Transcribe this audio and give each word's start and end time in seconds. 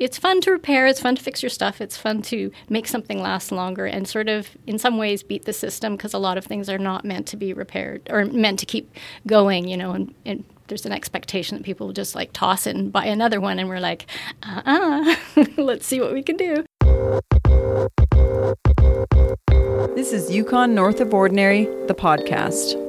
it's 0.00 0.18
fun 0.18 0.40
to 0.42 0.50
repair, 0.50 0.86
it's 0.86 1.00
fun 1.00 1.16
to 1.16 1.22
fix 1.22 1.42
your 1.42 1.50
stuff, 1.50 1.80
it's 1.80 1.96
fun 1.96 2.22
to 2.22 2.50
make 2.68 2.88
something 2.88 3.22
last 3.22 3.52
longer 3.52 3.86
and 3.86 4.08
sort 4.08 4.28
of 4.28 4.48
in 4.66 4.78
some 4.78 4.98
ways 4.98 5.22
beat 5.22 5.44
the 5.44 5.52
system 5.52 5.96
because 5.96 6.14
a 6.14 6.18
lot 6.18 6.36
of 6.36 6.44
things 6.44 6.68
are 6.68 6.78
not 6.78 7.04
meant 7.04 7.26
to 7.28 7.36
be 7.36 7.52
repaired 7.52 8.02
or 8.10 8.24
meant 8.24 8.58
to 8.58 8.66
keep 8.66 8.92
going, 9.26 9.68
you 9.68 9.76
know, 9.76 9.92
and, 9.92 10.14
and 10.24 10.44
there's 10.66 10.86
an 10.86 10.92
expectation 10.92 11.56
that 11.56 11.64
people 11.64 11.86
will 11.86 11.94
just 11.94 12.14
like 12.14 12.32
toss 12.32 12.66
it 12.66 12.74
and 12.74 12.92
buy 12.92 13.04
another 13.04 13.40
one 13.40 13.58
and 13.58 13.68
we're 13.68 13.80
like, 13.80 14.06
uh-uh, 14.42 15.14
let's 15.56 15.86
see 15.86 16.00
what 16.00 16.12
we 16.12 16.22
can 16.22 16.36
do. 16.36 16.64
This 19.94 20.12
is 20.12 20.30
Yukon 20.30 20.74
North 20.74 21.00
of 21.00 21.14
Ordinary, 21.14 21.66
the 21.86 21.94
podcast. 21.94 22.83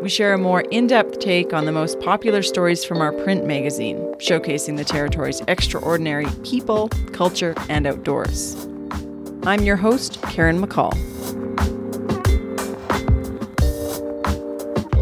We 0.00 0.08
share 0.08 0.32
a 0.32 0.38
more 0.38 0.60
in 0.70 0.86
depth 0.86 1.18
take 1.18 1.52
on 1.52 1.64
the 1.64 1.72
most 1.72 1.98
popular 1.98 2.42
stories 2.42 2.84
from 2.84 3.00
our 3.00 3.12
print 3.12 3.46
magazine, 3.46 3.98
showcasing 4.18 4.76
the 4.76 4.84
territory's 4.84 5.42
extraordinary 5.48 6.26
people, 6.44 6.88
culture, 7.12 7.52
and 7.68 7.84
outdoors. 7.84 8.54
I'm 9.42 9.62
your 9.62 9.74
host, 9.74 10.22
Karen 10.22 10.62
McCall. 10.62 10.94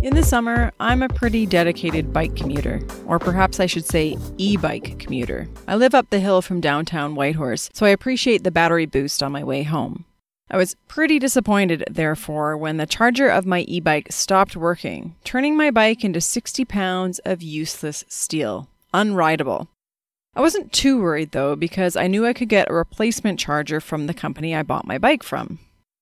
In 0.02 0.14
the 0.14 0.22
summer, 0.22 0.72
I'm 0.80 1.02
a 1.02 1.10
pretty 1.10 1.44
dedicated 1.44 2.14
bike 2.14 2.34
commuter, 2.34 2.80
or 3.06 3.18
perhaps 3.18 3.60
I 3.60 3.66
should 3.66 3.84
say 3.84 4.16
e 4.38 4.56
bike 4.56 4.98
commuter. 4.98 5.46
I 5.68 5.76
live 5.76 5.94
up 5.94 6.08
the 6.08 6.20
hill 6.20 6.40
from 6.40 6.62
downtown 6.62 7.14
Whitehorse, 7.14 7.68
so 7.74 7.84
I 7.84 7.90
appreciate 7.90 8.44
the 8.44 8.50
battery 8.50 8.86
boost 8.86 9.22
on 9.22 9.30
my 9.30 9.44
way 9.44 9.62
home. 9.62 10.06
I 10.50 10.56
was 10.56 10.76
pretty 10.86 11.18
disappointed, 11.18 11.84
therefore, 11.90 12.56
when 12.56 12.76
the 12.76 12.86
charger 12.86 13.28
of 13.28 13.46
my 13.46 13.60
e 13.62 13.80
bike 13.80 14.12
stopped 14.12 14.56
working, 14.56 15.16
turning 15.24 15.56
my 15.56 15.70
bike 15.70 16.04
into 16.04 16.20
60 16.20 16.64
pounds 16.64 17.18
of 17.20 17.42
useless 17.42 18.04
steel. 18.08 18.68
Unrideable. 18.94 19.68
I 20.36 20.40
wasn't 20.40 20.72
too 20.72 21.00
worried 21.00 21.32
though, 21.32 21.56
because 21.56 21.96
I 21.96 22.06
knew 22.06 22.26
I 22.26 22.32
could 22.32 22.48
get 22.48 22.70
a 22.70 22.74
replacement 22.74 23.40
charger 23.40 23.80
from 23.80 24.06
the 24.06 24.14
company 24.14 24.54
I 24.54 24.62
bought 24.62 24.86
my 24.86 24.98
bike 24.98 25.22
from. 25.22 25.58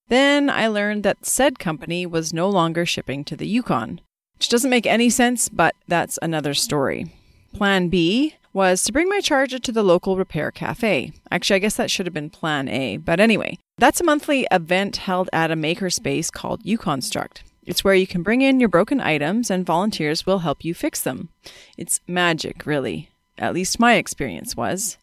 Then 0.08 0.50
I 0.50 0.66
learned 0.66 1.04
that 1.04 1.24
said 1.24 1.58
company 1.58 2.04
was 2.04 2.34
no 2.34 2.50
longer 2.50 2.84
shipping 2.84 3.24
to 3.24 3.36
the 3.36 3.46
Yukon, 3.46 4.00
which 4.36 4.48
doesn't 4.48 4.70
make 4.70 4.86
any 4.86 5.08
sense, 5.08 5.48
but 5.48 5.74
that's 5.88 6.18
another 6.20 6.52
story. 6.52 7.06
Plan 7.54 7.88
B 7.88 8.34
was 8.54 8.84
to 8.84 8.92
bring 8.92 9.08
my 9.08 9.20
charger 9.20 9.58
to 9.58 9.72
the 9.72 9.82
local 9.82 10.16
repair 10.16 10.50
cafe. 10.50 11.12
Actually, 11.30 11.56
I 11.56 11.58
guess 11.58 11.76
that 11.76 11.90
should 11.90 12.06
have 12.06 12.14
been 12.14 12.30
plan 12.30 12.68
A, 12.68 12.96
but 12.96 13.20
anyway, 13.20 13.58
that's 13.76 14.00
a 14.00 14.04
monthly 14.04 14.46
event 14.50 14.96
held 14.96 15.28
at 15.32 15.50
a 15.50 15.56
makerspace 15.56 16.32
called 16.32 16.62
Yukonstruct. 16.62 17.42
It's 17.66 17.82
where 17.82 17.94
you 17.94 18.06
can 18.06 18.22
bring 18.22 18.42
in 18.42 18.60
your 18.60 18.68
broken 18.68 19.00
items 19.00 19.50
and 19.50 19.66
volunteers 19.66 20.24
will 20.24 20.38
help 20.38 20.64
you 20.64 20.72
fix 20.72 21.02
them. 21.02 21.30
It's 21.76 22.00
magic, 22.06 22.64
really. 22.64 23.10
At 23.36 23.54
least 23.54 23.80
my 23.80 23.94
experience 23.94 24.56
was. 24.56 24.98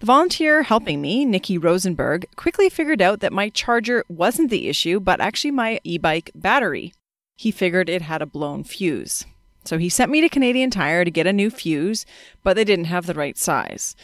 The 0.00 0.06
volunteer 0.06 0.62
helping 0.62 1.02
me, 1.02 1.26
Nikki 1.26 1.58
Rosenberg, 1.58 2.26
quickly 2.36 2.70
figured 2.70 3.02
out 3.02 3.20
that 3.20 3.32
my 3.32 3.50
charger 3.50 4.04
wasn't 4.08 4.48
the 4.48 4.68
issue, 4.68 5.00
but 5.00 5.20
actually 5.20 5.50
my 5.50 5.80
e 5.84 5.98
bike 5.98 6.30
battery. 6.34 6.94
He 7.36 7.50
figured 7.50 7.88
it 7.88 8.02
had 8.02 8.22
a 8.22 8.26
blown 8.26 8.64
fuse. 8.64 9.26
So 9.64 9.78
he 9.78 9.88
sent 9.88 10.10
me 10.10 10.20
to 10.20 10.28
Canadian 10.28 10.70
Tire 10.70 11.04
to 11.04 11.10
get 11.10 11.26
a 11.26 11.32
new 11.32 11.50
fuse, 11.50 12.04
but 12.42 12.54
they 12.54 12.64
didn't 12.64 12.86
have 12.86 13.06
the 13.06 13.14
right 13.14 13.38
size. 13.38 13.96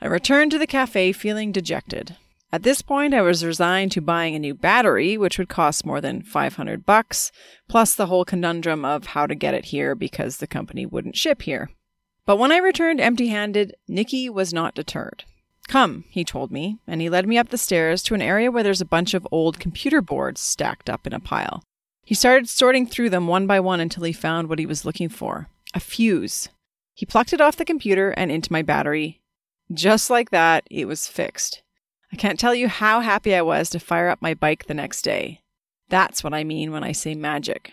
I 0.00 0.06
returned 0.06 0.50
to 0.52 0.58
the 0.58 0.66
cafe 0.66 1.12
feeling 1.12 1.52
dejected. 1.52 2.16
At 2.52 2.64
this 2.64 2.82
point, 2.82 3.14
I 3.14 3.22
was 3.22 3.44
resigned 3.44 3.92
to 3.92 4.00
buying 4.00 4.34
a 4.34 4.40
new 4.40 4.54
battery, 4.54 5.16
which 5.16 5.38
would 5.38 5.48
cost 5.48 5.86
more 5.86 6.00
than 6.00 6.22
500 6.22 6.84
bucks, 6.84 7.30
plus 7.68 7.94
the 7.94 8.06
whole 8.06 8.24
conundrum 8.24 8.84
of 8.84 9.06
how 9.06 9.26
to 9.26 9.36
get 9.36 9.54
it 9.54 9.66
here 9.66 9.94
because 9.94 10.38
the 10.38 10.48
company 10.48 10.84
wouldn't 10.84 11.16
ship 11.16 11.42
here. 11.42 11.70
But 12.26 12.38
when 12.38 12.50
I 12.50 12.58
returned 12.58 13.00
empty 13.00 13.28
handed, 13.28 13.74
Nicky 13.88 14.28
was 14.28 14.52
not 14.52 14.74
deterred. 14.74 15.24
Come, 15.68 16.04
he 16.08 16.24
told 16.24 16.50
me, 16.50 16.78
and 16.88 17.00
he 17.00 17.08
led 17.08 17.28
me 17.28 17.38
up 17.38 17.50
the 17.50 17.58
stairs 17.58 18.02
to 18.04 18.14
an 18.14 18.22
area 18.22 18.50
where 18.50 18.64
there's 18.64 18.80
a 18.80 18.84
bunch 18.86 19.14
of 19.14 19.26
old 19.30 19.60
computer 19.60 20.02
boards 20.02 20.40
stacked 20.40 20.90
up 20.90 21.06
in 21.06 21.12
a 21.12 21.20
pile. 21.20 21.62
He 22.10 22.16
started 22.16 22.48
sorting 22.48 22.88
through 22.88 23.10
them 23.10 23.28
one 23.28 23.46
by 23.46 23.60
one 23.60 23.78
until 23.78 24.02
he 24.02 24.12
found 24.12 24.48
what 24.48 24.58
he 24.58 24.66
was 24.66 24.84
looking 24.84 25.08
for 25.08 25.48
a 25.72 25.78
fuse. 25.78 26.48
He 26.92 27.06
plucked 27.06 27.32
it 27.32 27.40
off 27.40 27.54
the 27.54 27.64
computer 27.64 28.10
and 28.10 28.32
into 28.32 28.52
my 28.52 28.62
battery. 28.62 29.20
Just 29.72 30.10
like 30.10 30.30
that, 30.30 30.64
it 30.68 30.86
was 30.86 31.06
fixed. 31.06 31.62
I 32.12 32.16
can't 32.16 32.36
tell 32.36 32.52
you 32.52 32.66
how 32.66 32.98
happy 32.98 33.32
I 33.32 33.42
was 33.42 33.70
to 33.70 33.78
fire 33.78 34.08
up 34.08 34.20
my 34.20 34.34
bike 34.34 34.66
the 34.66 34.74
next 34.74 35.02
day. 35.02 35.42
That's 35.88 36.24
what 36.24 36.34
I 36.34 36.42
mean 36.42 36.72
when 36.72 36.82
I 36.82 36.90
say 36.90 37.14
magic. 37.14 37.70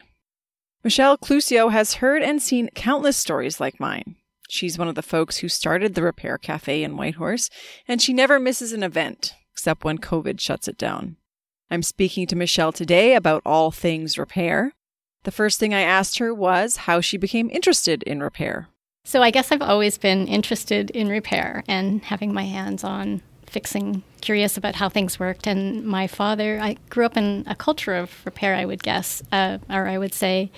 Michelle 0.83 1.17
Clusio 1.17 1.71
has 1.71 1.95
heard 1.95 2.21
and 2.21 2.39
seen 2.39 2.69
countless 2.75 3.17
stories 3.17 3.59
like 3.59 3.79
mine. 3.79 4.17
She's 4.49 4.77
one 4.77 4.87
of 4.87 4.93
the 4.93 5.01
folks 5.01 5.37
who 5.37 5.49
started 5.49 5.95
the 5.95 6.03
Repair 6.03 6.37
Cafe 6.37 6.83
in 6.83 6.95
Whitehorse, 6.95 7.49
and 7.87 7.99
she 7.99 8.13
never 8.13 8.39
misses 8.39 8.71
an 8.71 8.83
event, 8.83 9.33
except 9.51 9.83
when 9.83 9.97
COVID 9.97 10.39
shuts 10.39 10.67
it 10.67 10.77
down. 10.77 11.17
I'm 11.69 11.83
speaking 11.83 12.27
to 12.27 12.35
Michelle 12.35 12.71
today 12.71 13.15
about 13.15 13.41
all 13.45 13.71
things 13.71 14.17
repair. 14.17 14.73
The 15.23 15.31
first 15.31 15.59
thing 15.59 15.73
I 15.73 15.81
asked 15.81 16.19
her 16.19 16.33
was 16.33 16.77
how 16.77 17.01
she 17.01 17.17
became 17.17 17.49
interested 17.49 18.03
in 18.03 18.21
repair. 18.21 18.69
So 19.03 19.21
I 19.21 19.31
guess 19.31 19.51
I've 19.51 19.61
always 19.61 19.97
been 19.97 20.27
interested 20.27 20.89
in 20.91 21.09
repair 21.09 21.63
and 21.67 22.03
having 22.03 22.33
my 22.33 22.43
hands 22.43 22.83
on 22.83 23.21
fixing, 23.45 24.03
curious 24.21 24.57
about 24.57 24.75
how 24.75 24.89
things 24.89 25.19
worked. 25.19 25.47
And 25.47 25.85
my 25.85 26.07
father, 26.07 26.59
I 26.61 26.77
grew 26.89 27.05
up 27.05 27.17
in 27.17 27.43
a 27.47 27.55
culture 27.55 27.95
of 27.95 28.25
repair, 28.25 28.55
I 28.55 28.65
would 28.65 28.83
guess, 28.83 29.23
uh, 29.31 29.57
or 29.69 29.87
I 29.87 29.97
would 29.97 30.13
say, 30.13 30.51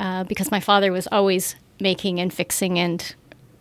uh, 0.00 0.24
because 0.24 0.50
my 0.50 0.60
father 0.60 0.92
was 0.92 1.06
always 1.12 1.56
making 1.80 2.20
and 2.20 2.32
fixing 2.32 2.78
and 2.78 3.14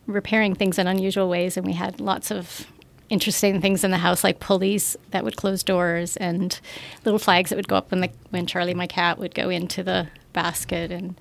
repairing 0.07 0.55
things 0.55 0.77
in 0.77 0.87
unusual 0.87 1.29
ways. 1.29 1.57
And 1.57 1.65
we 1.65 1.73
had 1.73 1.99
lots 1.99 2.31
of 2.31 2.67
interesting 3.13 3.61
things 3.61 3.83
in 3.83 3.91
the 3.91 3.97
house, 3.97 4.23
like 4.23 4.39
pulleys 4.39 4.97
that 5.11 5.23
would 5.23 5.37
close 5.37 5.63
doors 5.63 6.17
and 6.17 6.59
little 7.05 7.19
flags 7.19 7.51
that 7.51 7.55
would 7.55 7.67
go 7.67 7.75
up 7.75 7.91
when 7.91 8.01
the 8.01 8.09
when 8.31 8.47
Charlie, 8.47 8.73
my 8.73 8.87
cat, 8.87 9.19
would 9.19 9.35
go 9.35 9.49
into 9.49 9.83
the 9.83 10.07
basket 10.33 10.91
and. 10.91 11.15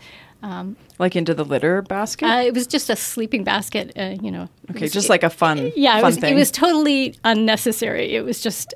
Um, 0.45 0.77
like 0.99 1.15
into 1.15 1.35
the 1.35 1.45
litter 1.45 1.83
basket? 1.83 2.27
Uh, 2.27 2.43
it 2.43 2.53
was 2.53 2.67
just 2.67 2.91
a 2.91 2.97
sleeping 2.97 3.45
basket, 3.45 3.93
uh, 3.97 4.17
you 4.21 4.33
know. 4.33 4.49
Okay, 4.71 4.89
just 4.89 5.09
like 5.09 5.23
a 5.23 5.31
fun, 5.31 5.71
yeah. 5.77 5.93
Fun 5.93 6.01
it 6.01 6.05
was 6.05 6.17
thing. 6.17 6.35
it 6.35 6.37
was 6.37 6.51
totally 6.51 7.15
unnecessary. 7.23 8.17
It 8.17 8.25
was 8.25 8.41
just, 8.41 8.75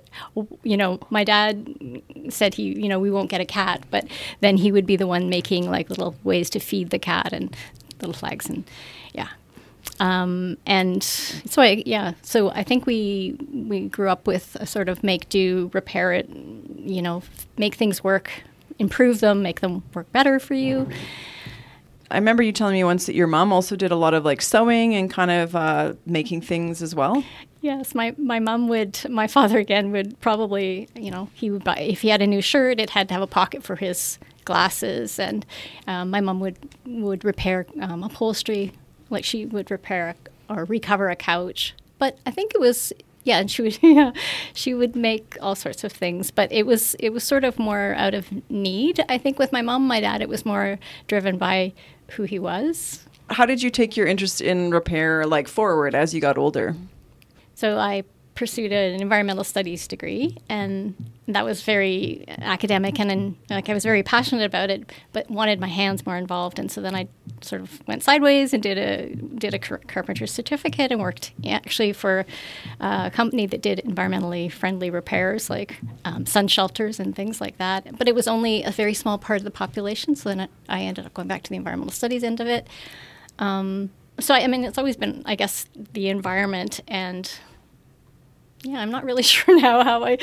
you 0.63 0.77
know, 0.77 1.01
my 1.11 1.25
dad 1.25 1.69
said 2.29 2.55
he, 2.55 2.81
you 2.81 2.89
know, 2.89 3.01
we 3.01 3.11
won't 3.11 3.31
get 3.31 3.41
a 3.41 3.45
cat, 3.45 3.83
but 3.91 4.07
then 4.43 4.59
he 4.59 4.71
would 4.71 4.87
be 4.87 4.95
the 4.95 5.09
one 5.09 5.29
making 5.29 5.69
like 5.69 5.91
little 5.91 6.15
ways 6.23 6.49
to 6.51 6.61
feed 6.61 6.91
the 6.91 7.01
cat 7.01 7.33
and 7.33 7.57
little 8.01 8.15
flags 8.15 8.49
and 8.49 8.63
um, 10.01 10.57
and 10.67 11.03
so 11.03 11.63
I, 11.63 11.83
yeah, 11.87 12.13
so 12.23 12.51
I 12.51 12.63
think 12.63 12.87
we 12.87 13.37
we 13.53 13.89
grew 13.89 14.09
up 14.09 14.27
with 14.27 14.57
a 14.61 14.67
sort 14.67 14.89
of 14.89 15.03
make 15.03 15.29
do, 15.29 15.71
repair 15.73 16.13
it, 16.13 16.29
you 16.29 17.03
know, 17.03 17.23
make 17.57 17.75
things 17.75 18.05
work, 18.05 18.31
improve 18.79 19.21
them, 19.21 19.43
make 19.43 19.61
them 19.61 19.83
work 19.95 20.11
better 20.13 20.39
for 20.39 20.55
you. 20.55 20.89
I 22.11 22.17
remember 22.17 22.43
you 22.43 22.53
telling 22.53 22.75
me 22.75 22.85
once 22.85 23.07
that 23.07 23.15
your 23.15 23.27
mom 23.27 23.53
also 23.53 23.75
did 23.75 23.91
a 23.91 23.97
lot 23.97 24.15
of 24.15 24.25
like 24.25 24.41
sewing 24.41 24.95
and 24.95 25.11
kind 25.11 25.31
of 25.31 25.57
uh, 25.57 25.95
making 26.05 26.43
things 26.43 26.83
as 26.83 26.95
well. 26.95 27.25
Yes, 27.63 27.95
my 27.95 28.15
my 28.17 28.39
mom 28.39 28.69
would. 28.69 29.01
My 29.09 29.27
father 29.27 29.59
again 29.59 29.91
would 29.93 30.21
probably, 30.21 30.89
you 30.95 31.11
know, 31.11 31.31
he 31.35 31.51
would 31.51 31.65
buy 31.65 31.79
if 31.79 32.03
he 32.03 32.09
had 32.09 32.23
a 32.23 32.27
new 32.27 32.41
shirt, 32.41 32.79
it 32.79 32.91
had 32.91 33.09
to 33.09 33.15
have 33.15 33.23
a 33.23 33.27
pocket 33.27 33.65
for 33.65 33.77
his 33.77 34.19
glasses, 34.45 35.19
and 35.19 35.45
um, 35.89 36.11
my 36.11 36.21
mom 36.21 36.39
would 36.41 36.59
would 36.85 37.25
repair 37.25 37.67
um, 37.81 38.05
upholstery 38.05 38.73
like 39.11 39.25
she 39.25 39.47
would 39.47 39.71
repair 39.71 40.15
or 40.49 40.65
recover 40.65 41.09
a 41.09 41.17
couch. 41.17 41.75
But 41.99 42.19
I 42.27 42.31
think 42.31 42.55
it 42.55 42.61
was 42.61 42.93
yeah, 43.25 43.41
and 43.41 43.51
she 43.51 43.63
would 43.63 43.79
yeah, 43.83 44.13
she 44.55 44.73
would 44.73 44.95
make 44.97 45.37
all 45.43 45.55
sorts 45.55 45.85
of 45.85 45.93
things. 45.93 46.31
But 46.31 46.53
it 46.53 46.65
was 46.65 46.95
it 46.99 47.13
was 47.13 47.25
sort 47.25 47.45
of 47.45 47.59
more 47.59 47.95
out 47.97 48.15
of 48.15 48.29
need. 48.51 49.05
I 49.09 49.19
think 49.19 49.39
with 49.39 49.53
my 49.53 49.63
mom, 49.63 49.87
my 49.87 50.01
dad, 50.01 50.23
it 50.23 50.29
was 50.29 50.47
more 50.47 50.79
driven 51.09 51.37
by 51.37 51.73
who 52.13 52.23
he 52.23 52.39
was. 52.39 53.05
How 53.29 53.45
did 53.45 53.63
you 53.63 53.71
take 53.71 53.97
your 53.97 54.07
interest 54.07 54.41
in 54.41 54.71
repair 54.71 55.27
like 55.27 55.49
forward 55.49 55.95
as 55.95 56.15
you 56.15 56.21
got 56.21 56.39
older? 56.39 56.77
So 57.55 57.79
I 57.79 58.05
pursued 58.37 58.71
an 58.71 59.01
environmental 59.01 59.43
studies 59.43 59.89
degree, 59.89 60.37
and 60.49 60.95
that 61.27 61.45
was 61.45 61.63
very 61.63 62.25
academic, 62.29 63.01
and, 63.01 63.11
and 63.11 63.37
like 63.51 63.69
I 63.69 63.75
was 63.75 63.83
very 63.83 64.03
passionate 64.05 64.45
about 64.45 64.71
it, 64.71 64.93
but 65.13 65.29
wanted 65.29 65.59
my 65.59 65.67
hands 65.67 66.07
more 66.07 66.17
involved. 66.17 66.59
And 66.61 66.71
so 66.71 66.81
then 66.81 66.95
I 66.95 67.09
sort 67.41 67.63
of 67.63 67.87
went 67.89 68.05
sideways 68.05 68.55
and 68.55 68.63
did 68.63 68.79
a 68.79 69.15
did 69.15 69.55
a 69.55 69.59
carpenter 69.59 70.27
certificate 70.27 70.93
and 70.93 71.01
worked 71.01 71.33
actually 71.45 71.93
for 71.93 72.25
a 72.81 73.11
company 73.11 73.47
that 73.47 73.63
did 73.63 73.81
environmentally 73.85 74.53
friendly 74.53 74.91
repairs, 74.91 75.51
like 75.51 75.81
um, 76.05 76.27
sun 76.27 76.47
shelters 76.47 77.01
and 77.01 77.17
things 77.17 77.41
like 77.41 77.59
that. 77.59 77.99
But 77.99 78.07
it 78.07 78.15
was 78.15 78.29
only 78.29 78.63
a 78.63 78.71
very 78.71 78.95
small 78.95 79.19
part 79.19 79.41
of 79.41 79.45
the 79.45 79.51
population, 79.51 80.15
so 80.15 80.29
then 80.29 80.49
I 80.69 80.83
ended 80.83 81.07
up 81.07 81.15
going 81.15 81.27
back 81.27 81.43
to 81.43 81.51
the 81.51 81.57
environmental 81.57 81.93
studies 81.93 82.23
end 82.23 82.41
of 82.41 82.47
it. 82.47 82.69
Um, 83.39 83.91
so 84.21 84.35
I 84.35 84.47
mean, 84.47 84.65
it's 84.65 84.79
always 84.79 84.97
been, 84.97 85.23
I 85.27 85.35
guess, 85.35 85.67
the 85.93 86.09
environment 86.09 86.81
and 86.87 87.31
yeah, 88.67 88.81
I'm 88.81 88.91
not 88.91 89.05
really 89.05 89.23
sure 89.35 89.61
now 89.61 89.83
how 89.83 90.05
I, 90.05 90.19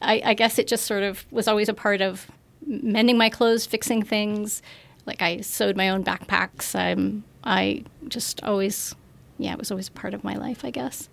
I, 0.00 0.22
I 0.24 0.34
guess 0.34 0.58
it 0.58 0.66
just 0.66 0.86
sort 0.86 1.02
of 1.02 1.24
was 1.30 1.48
always 1.48 1.68
a 1.68 1.74
part 1.74 2.00
of 2.00 2.30
mending 2.66 3.18
my 3.18 3.28
clothes, 3.28 3.66
fixing 3.66 4.02
things. 4.02 4.62
Like 5.06 5.22
I 5.22 5.40
sewed 5.40 5.76
my 5.76 5.88
own 5.88 6.04
backpacks. 6.04 6.74
I'm 6.78 7.24
I 7.42 7.84
just 8.08 8.42
always 8.44 8.94
yeah, 9.38 9.52
it 9.52 9.58
was 9.58 9.70
always 9.70 9.88
a 9.88 9.92
part 9.92 10.14
of 10.14 10.22
my 10.22 10.34
life, 10.34 10.64
I 10.64 10.70
guess. 10.70 11.08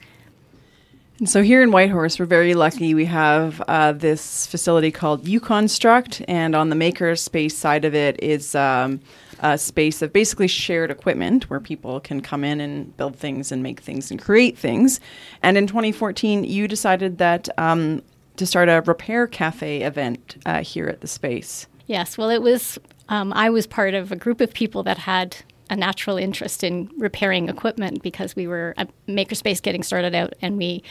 And 1.19 1.27
so 1.27 1.41
here 1.41 1.63
in 1.63 1.71
Whitehorse, 1.71 2.19
we're 2.19 2.25
very 2.25 2.53
lucky. 2.53 2.93
We 2.93 3.05
have 3.05 3.59
uh, 3.67 3.93
this 3.93 4.45
facility 4.45 4.91
called 4.91 5.23
Yukonstruct, 5.23 6.23
and 6.27 6.53
on 6.55 6.69
the 6.69 6.75
makerspace 6.75 7.53
side 7.53 7.85
of 7.85 7.95
it 7.95 8.21
is 8.21 8.53
um, 8.53 8.99
a 9.39 9.57
space 9.57 10.01
of 10.01 10.13
basically 10.13 10.47
shared 10.47 10.91
equipment 10.91 11.49
where 11.49 11.59
people 11.59 11.99
can 11.99 12.21
come 12.21 12.43
in 12.43 12.59
and 12.59 12.95
build 12.97 13.15
things 13.15 13.51
and 13.51 13.63
make 13.63 13.79
things 13.79 14.11
and 14.11 14.21
create 14.21 14.57
things. 14.57 14.99
And 15.43 15.57
in 15.57 15.67
2014, 15.67 16.43
you 16.43 16.67
decided 16.67 17.17
that 17.17 17.49
um, 17.57 18.01
to 18.37 18.45
start 18.45 18.69
a 18.69 18.81
repair 18.85 19.27
cafe 19.27 19.81
event 19.81 20.37
uh, 20.45 20.63
here 20.63 20.87
at 20.87 21.01
the 21.01 21.07
space. 21.07 21.67
Yes, 21.87 22.17
well, 22.17 22.29
it 22.29 22.41
was. 22.41 22.77
Um, 23.09 23.31
I 23.33 23.49
was 23.49 23.65
part 23.65 23.93
of 23.93 24.11
a 24.11 24.17
group 24.17 24.41
of 24.41 24.53
people 24.53 24.83
that 24.83 24.97
had 24.97 25.37
a 25.69 25.75
natural 25.75 26.17
interest 26.17 26.63
in 26.63 26.89
repairing 26.97 27.49
equipment 27.49 28.01
because 28.01 28.35
we 28.35 28.47
were 28.47 28.73
a 28.77 28.87
makerspace 29.07 29.61
getting 29.61 29.83
started 29.83 30.15
out 30.15 30.33
and 30.41 30.57
we 30.57 30.83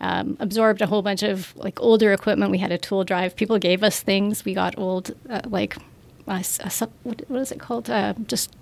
um, 0.00 0.36
absorbed 0.40 0.82
a 0.82 0.86
whole 0.86 1.02
bunch 1.02 1.22
of 1.22 1.54
like 1.56 1.80
older 1.80 2.12
equipment 2.12 2.50
we 2.50 2.58
had 2.58 2.72
a 2.72 2.78
tool 2.78 3.04
drive 3.04 3.36
people 3.36 3.58
gave 3.58 3.82
us 3.82 4.00
things 4.00 4.44
we 4.44 4.52
got 4.52 4.76
old 4.76 5.14
uh, 5.30 5.40
like 5.46 5.76
uh, 6.28 6.42
what, 7.02 7.22
what 7.28 7.40
is 7.40 7.52
it 7.52 7.60
called 7.60 7.90
uh, 7.90 8.14
just 8.26 8.54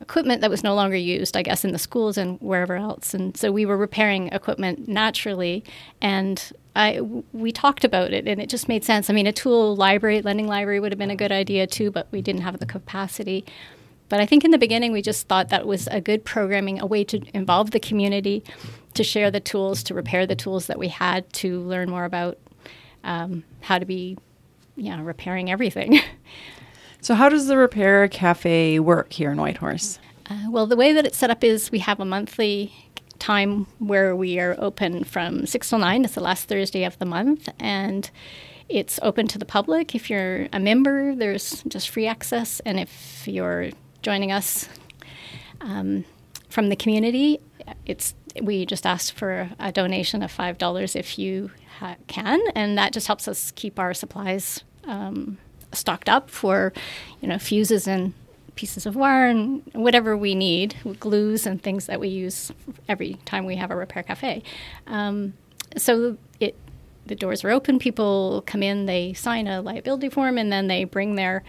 equipment 0.00 0.40
that 0.40 0.50
was 0.50 0.64
no 0.64 0.74
longer 0.74 0.96
used 0.96 1.36
i 1.36 1.42
guess 1.42 1.64
in 1.64 1.72
the 1.72 1.78
schools 1.78 2.16
and 2.16 2.40
wherever 2.40 2.74
else 2.74 3.12
and 3.12 3.36
so 3.36 3.52
we 3.52 3.66
were 3.66 3.76
repairing 3.76 4.28
equipment 4.28 4.88
naturally 4.88 5.62
and 6.00 6.52
I, 6.76 7.00
we 7.32 7.52
talked 7.52 7.84
about 7.84 8.12
it 8.12 8.26
and 8.26 8.40
it 8.40 8.48
just 8.48 8.68
made 8.68 8.82
sense. 8.82 9.08
I 9.08 9.12
mean, 9.12 9.26
a 9.28 9.32
tool 9.32 9.76
library, 9.76 10.22
lending 10.22 10.48
library 10.48 10.80
would 10.80 10.90
have 10.90 10.98
been 10.98 11.10
a 11.10 11.16
good 11.16 11.30
idea 11.30 11.66
too, 11.66 11.90
but 11.90 12.08
we 12.10 12.20
didn't 12.20 12.42
have 12.42 12.58
the 12.58 12.66
capacity. 12.66 13.44
But 14.08 14.20
I 14.20 14.26
think 14.26 14.44
in 14.44 14.50
the 14.50 14.58
beginning, 14.58 14.92
we 14.92 15.00
just 15.00 15.28
thought 15.28 15.48
that 15.48 15.66
was 15.66 15.86
a 15.88 16.00
good 16.00 16.24
programming, 16.24 16.80
a 16.80 16.86
way 16.86 17.04
to 17.04 17.22
involve 17.34 17.70
the 17.70 17.80
community, 17.80 18.42
to 18.94 19.04
share 19.04 19.30
the 19.30 19.40
tools, 19.40 19.82
to 19.84 19.94
repair 19.94 20.26
the 20.26 20.36
tools 20.36 20.66
that 20.66 20.78
we 20.78 20.88
had, 20.88 21.32
to 21.34 21.60
learn 21.60 21.88
more 21.90 22.04
about 22.04 22.38
um, 23.02 23.44
how 23.60 23.78
to 23.78 23.86
be, 23.86 24.18
yeah, 24.76 25.00
repairing 25.00 25.50
everything. 25.50 26.00
so, 27.04 27.14
how 27.14 27.28
does 27.28 27.46
the 27.46 27.56
Repair 27.56 28.08
Cafe 28.08 28.80
work 28.80 29.12
here 29.12 29.30
in 29.30 29.38
Whitehorse? 29.38 29.98
Uh, 30.28 30.50
well, 30.50 30.66
the 30.66 30.76
way 30.76 30.92
that 30.92 31.06
it's 31.06 31.18
set 31.18 31.30
up 31.30 31.44
is 31.44 31.70
we 31.70 31.80
have 31.80 32.00
a 32.00 32.04
monthly 32.04 32.72
time 33.18 33.66
where 33.78 34.16
we 34.16 34.40
are 34.40 34.56
open 34.58 35.04
from 35.04 35.46
6 35.46 35.68
till 35.68 35.78
9. 35.78 36.04
It's 36.04 36.14
the 36.14 36.20
last 36.20 36.48
Thursday 36.48 36.84
of 36.84 36.98
the 36.98 37.06
month. 37.06 37.48
And 37.60 38.10
it's 38.68 38.98
open 39.02 39.28
to 39.28 39.38
the 39.38 39.44
public. 39.44 39.94
If 39.94 40.08
you're 40.08 40.48
a 40.52 40.58
member, 40.58 41.14
there's 41.14 41.62
just 41.68 41.90
free 41.90 42.06
access. 42.06 42.60
And 42.60 42.80
if 42.80 43.28
you're 43.28 43.70
joining 44.02 44.32
us 44.32 44.68
um, 45.60 46.04
from 46.48 46.68
the 46.68 46.76
community. 46.76 47.40
It's 47.86 48.14
we 48.40 48.66
just 48.66 48.86
ask 48.86 49.14
for 49.14 49.50
a 49.58 49.72
donation 49.72 50.22
of 50.22 50.30
five 50.30 50.58
dollars 50.58 50.94
if 50.94 51.18
you 51.18 51.50
ha- 51.78 51.96
can, 52.06 52.40
and 52.54 52.78
that 52.78 52.92
just 52.92 53.06
helps 53.06 53.26
us 53.26 53.50
keep 53.52 53.78
our 53.78 53.94
supplies 53.94 54.62
um, 54.84 55.38
stocked 55.74 56.08
up 56.08 56.30
for 56.30 56.72
you 57.20 57.28
know 57.28 57.38
fuses 57.38 57.86
and 57.86 58.14
pieces 58.54 58.86
of 58.86 58.94
wire 58.96 59.26
and 59.26 59.62
whatever 59.72 60.16
we 60.16 60.34
need, 60.34 60.76
glues 61.00 61.46
and 61.46 61.62
things 61.62 61.86
that 61.86 61.98
we 61.98 62.08
use 62.08 62.52
every 62.88 63.14
time 63.24 63.46
we 63.46 63.56
have 63.56 63.70
a 63.70 63.76
repair 63.76 64.02
cafe. 64.02 64.42
Um, 64.86 65.34
so 65.76 66.16
it 66.40 66.56
the 67.06 67.14
doors 67.14 67.44
are 67.44 67.50
open. 67.50 67.78
People 67.78 68.42
come 68.46 68.62
in, 68.62 68.86
they 68.86 69.12
sign 69.12 69.46
a 69.46 69.60
liability 69.60 70.08
form, 70.08 70.38
and 70.38 70.50
then 70.50 70.68
they 70.68 70.84
bring 70.84 71.16
their 71.16 71.42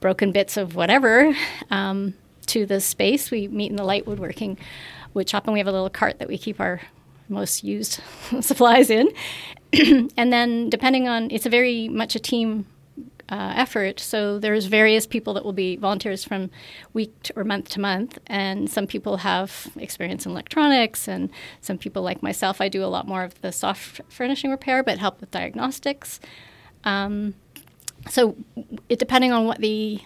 broken 0.00 0.32
bits 0.32 0.56
of 0.56 0.74
whatever 0.74 1.34
um, 1.70 2.14
to 2.46 2.64
the 2.64 2.80
space. 2.80 3.30
We 3.30 3.48
meet 3.48 3.70
in 3.70 3.76
the 3.76 3.84
light 3.84 4.06
woodworking 4.06 4.58
wood 5.14 5.28
shop, 5.28 5.44
and 5.44 5.52
we 5.52 5.58
have 5.58 5.66
a 5.66 5.72
little 5.72 5.90
cart 5.90 6.18
that 6.18 6.28
we 6.28 6.38
keep 6.38 6.60
our 6.60 6.80
most 7.28 7.64
used 7.64 8.00
supplies 8.40 8.88
in. 8.88 9.10
and 10.16 10.32
then, 10.32 10.70
depending 10.70 11.08
on, 11.08 11.30
it's 11.30 11.46
a 11.46 11.50
very 11.50 11.88
much 11.88 12.14
a 12.14 12.18
team 12.18 12.66
uh, 13.28 13.52
effort. 13.56 14.00
So 14.00 14.38
there's 14.38 14.66
various 14.66 15.06
people 15.06 15.34
that 15.34 15.44
will 15.44 15.52
be 15.52 15.76
volunteers 15.76 16.24
from 16.24 16.50
week 16.92 17.12
to, 17.24 17.36
or 17.36 17.44
month 17.44 17.68
to 17.70 17.80
month, 17.80 18.18
and 18.26 18.70
some 18.70 18.86
people 18.86 19.18
have 19.18 19.68
experience 19.76 20.26
in 20.26 20.32
electronics, 20.32 21.08
and 21.08 21.30
some 21.60 21.78
people 21.78 22.02
like 22.02 22.22
myself, 22.22 22.60
I 22.60 22.68
do 22.68 22.84
a 22.84 22.86
lot 22.86 23.06
more 23.06 23.24
of 23.24 23.40
the 23.40 23.52
soft 23.52 24.00
furnishing 24.08 24.50
repair, 24.50 24.82
but 24.82 24.98
help 24.98 25.20
with 25.20 25.30
diagnostics. 25.30 26.20
Um, 26.84 27.34
so 28.08 28.36
it 28.88 28.98
depending 28.98 29.32
on 29.32 29.46
what 29.46 29.58
the 29.58 30.00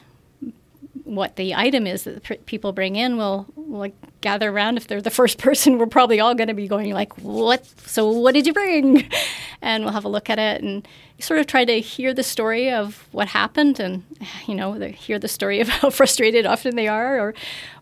what 1.10 1.36
the 1.36 1.54
item 1.54 1.86
is 1.86 2.04
that 2.04 2.46
people 2.46 2.72
bring 2.72 2.94
in 2.96 3.16
will 3.16 3.46
like 3.56 3.94
gather 4.20 4.50
around. 4.50 4.76
If 4.76 4.86
they're 4.86 5.00
the 5.00 5.10
first 5.20 5.38
person 5.38 5.78
we're 5.78 5.86
probably 5.86 6.20
all 6.20 6.34
going 6.34 6.48
to 6.48 6.54
be 6.54 6.68
going 6.68 6.92
like 6.92 7.18
what? 7.18 7.66
So 7.86 8.10
what 8.10 8.34
did 8.34 8.46
you 8.46 8.52
bring? 8.52 9.08
And 9.62 9.84
we'll 9.84 9.92
have 9.92 10.06
a 10.06 10.08
look 10.08 10.30
at 10.30 10.38
it 10.38 10.62
and 10.62 10.88
sort 11.18 11.38
of 11.38 11.46
try 11.46 11.66
to 11.66 11.80
hear 11.80 12.14
the 12.14 12.22
story 12.22 12.70
of 12.70 13.06
what 13.12 13.28
happened 13.28 13.78
and 13.78 14.04
you 14.46 14.54
know 14.54 14.72
hear 14.72 15.18
the 15.18 15.28
story 15.28 15.60
of 15.64 15.68
how 15.68 15.90
frustrated 15.90 16.46
often 16.46 16.76
they 16.76 16.88
are 16.88 17.20
or 17.20 17.34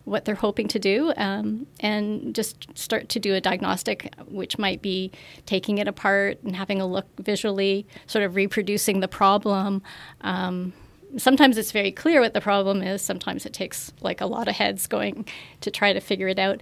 what 0.03 0.25
they're 0.25 0.35
hoping 0.35 0.67
to 0.67 0.79
do 0.79 1.13
um, 1.17 1.67
and 1.79 2.35
just 2.35 2.67
start 2.77 3.09
to 3.09 3.19
do 3.19 3.33
a 3.33 3.41
diagnostic 3.41 4.13
which 4.27 4.57
might 4.57 4.81
be 4.81 5.11
taking 5.45 5.77
it 5.77 5.87
apart 5.87 6.37
and 6.43 6.55
having 6.55 6.81
a 6.81 6.85
look 6.85 7.05
visually 7.19 7.85
sort 8.07 8.25
of 8.25 8.35
reproducing 8.35 8.99
the 8.99 9.07
problem 9.07 9.81
um, 10.21 10.73
sometimes 11.17 11.57
it's 11.57 11.71
very 11.71 11.91
clear 11.91 12.21
what 12.21 12.33
the 12.33 12.41
problem 12.41 12.81
is. 12.81 13.01
Sometimes 13.01 13.45
it 13.45 13.53
takes 13.53 13.91
like 14.01 14.21
a 14.21 14.25
lot 14.25 14.47
of 14.47 14.55
heads 14.55 14.87
going 14.87 15.25
to 15.61 15.71
try 15.71 15.93
to 15.93 15.99
figure 15.99 16.27
it 16.27 16.39
out. 16.39 16.61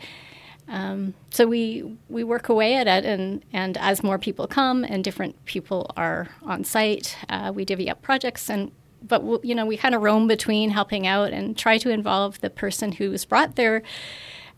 Um, 0.69 1.13
so 1.29 1.47
we 1.47 1.97
we 2.09 2.23
work 2.23 2.49
away 2.49 2.75
at 2.75 2.87
it, 2.87 3.05
and 3.05 3.43
and 3.53 3.77
as 3.77 4.03
more 4.03 4.17
people 4.17 4.47
come 4.47 4.83
and 4.83 5.03
different 5.03 5.45
people 5.45 5.91
are 5.95 6.27
on 6.43 6.63
site, 6.63 7.17
uh, 7.29 7.51
we 7.53 7.65
divvy 7.65 7.89
up 7.89 8.01
projects 8.01 8.49
and. 8.49 8.71
But 9.07 9.23
we'll, 9.23 9.39
you 9.43 9.53
know, 9.53 9.65
we 9.67 9.77
kind 9.77 9.93
of 9.93 10.01
roam 10.01 10.27
between 10.27 10.71
helping 10.71 11.05
out 11.05 11.31
and 11.31 11.55
try 11.55 11.77
to 11.77 11.91
involve 11.91 12.41
the 12.41 12.49
person 12.49 12.91
who's 12.91 13.25
brought 13.25 13.55
their 13.55 13.83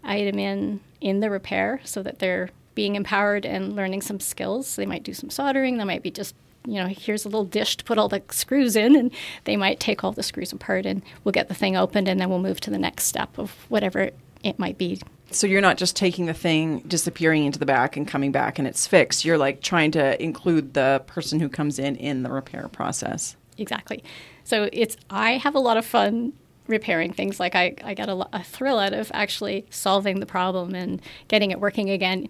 item 0.02 0.40
in 0.40 0.80
in 1.02 1.20
the 1.20 1.30
repair, 1.30 1.82
so 1.84 2.02
that 2.04 2.20
they're 2.20 2.50
being 2.74 2.96
empowered 2.96 3.46
and 3.46 3.76
learning 3.76 4.02
some 4.02 4.22
skills. 4.22 4.78
They 4.78 4.86
might 4.86 5.04
do 5.04 5.14
some 5.14 5.30
soldering. 5.30 5.78
They 5.78 5.84
might 5.84 6.04
be 6.04 6.10
just 6.10 6.36
you 6.72 6.82
know, 6.82 6.88
here's 6.88 7.26
a 7.26 7.28
little 7.28 7.46
dish 7.46 7.78
to 7.78 7.84
put 7.84 7.98
all 7.98 8.08
the 8.08 8.22
screws 8.32 8.76
in, 8.76 8.96
and 8.96 9.12
they 9.46 9.58
might 9.58 9.80
take 9.80 10.04
all 10.04 10.12
the 10.12 10.24
screws 10.24 10.52
apart, 10.52 10.86
and 10.86 11.02
we'll 11.24 11.32
get 11.32 11.48
the 11.48 11.54
thing 11.54 11.76
opened, 11.76 12.08
and 12.08 12.20
then 12.20 12.30
we'll 12.30 12.40
move 12.40 12.60
to 12.62 12.70
the 12.70 12.78
next 12.78 13.06
step 13.06 13.38
of 13.38 13.52
whatever 13.70 14.12
it 14.44 14.60
might 14.60 14.78
be. 14.78 15.02
So 15.32 15.46
you're 15.46 15.62
not 15.62 15.78
just 15.78 15.96
taking 15.96 16.26
the 16.26 16.34
thing, 16.34 16.80
disappearing 16.82 17.46
into 17.46 17.60
the 17.60 17.66
back, 17.66 17.96
and 17.96 18.08
coming 18.08 18.32
back, 18.32 18.58
and 18.58 18.68
it's 18.68 18.88
fixed. 18.88 19.26
You're 19.26 19.38
like 19.38 19.62
trying 19.62 19.92
to 19.92 20.22
include 20.22 20.74
the 20.74 21.04
person 21.06 21.40
who 21.40 21.50
comes 21.50 21.78
in 21.78 21.96
in 21.96 22.24
the 22.24 22.32
repair 22.32 22.68
process. 22.68 23.36
Exactly. 23.58 24.04
So 24.44 24.70
it's 24.74 24.98
I 25.10 25.34
have 25.34 25.54
a 25.54 25.60
lot 25.60 25.78
of 25.78 25.86
fun 25.86 26.34
repairing 26.68 27.14
things. 27.14 27.40
Like 27.40 27.56
I, 27.56 27.76
I 27.84 27.94
got 27.94 28.10
a, 28.10 28.28
a 28.34 28.44
thrill 28.44 28.80
out 28.80 28.94
of 28.94 29.12
actually 29.14 29.66
solving 29.70 30.20
the 30.20 30.26
problem 30.26 30.74
and 30.74 31.02
getting 31.28 31.52
it 31.52 31.60
working 31.60 31.90
again. 31.90 32.30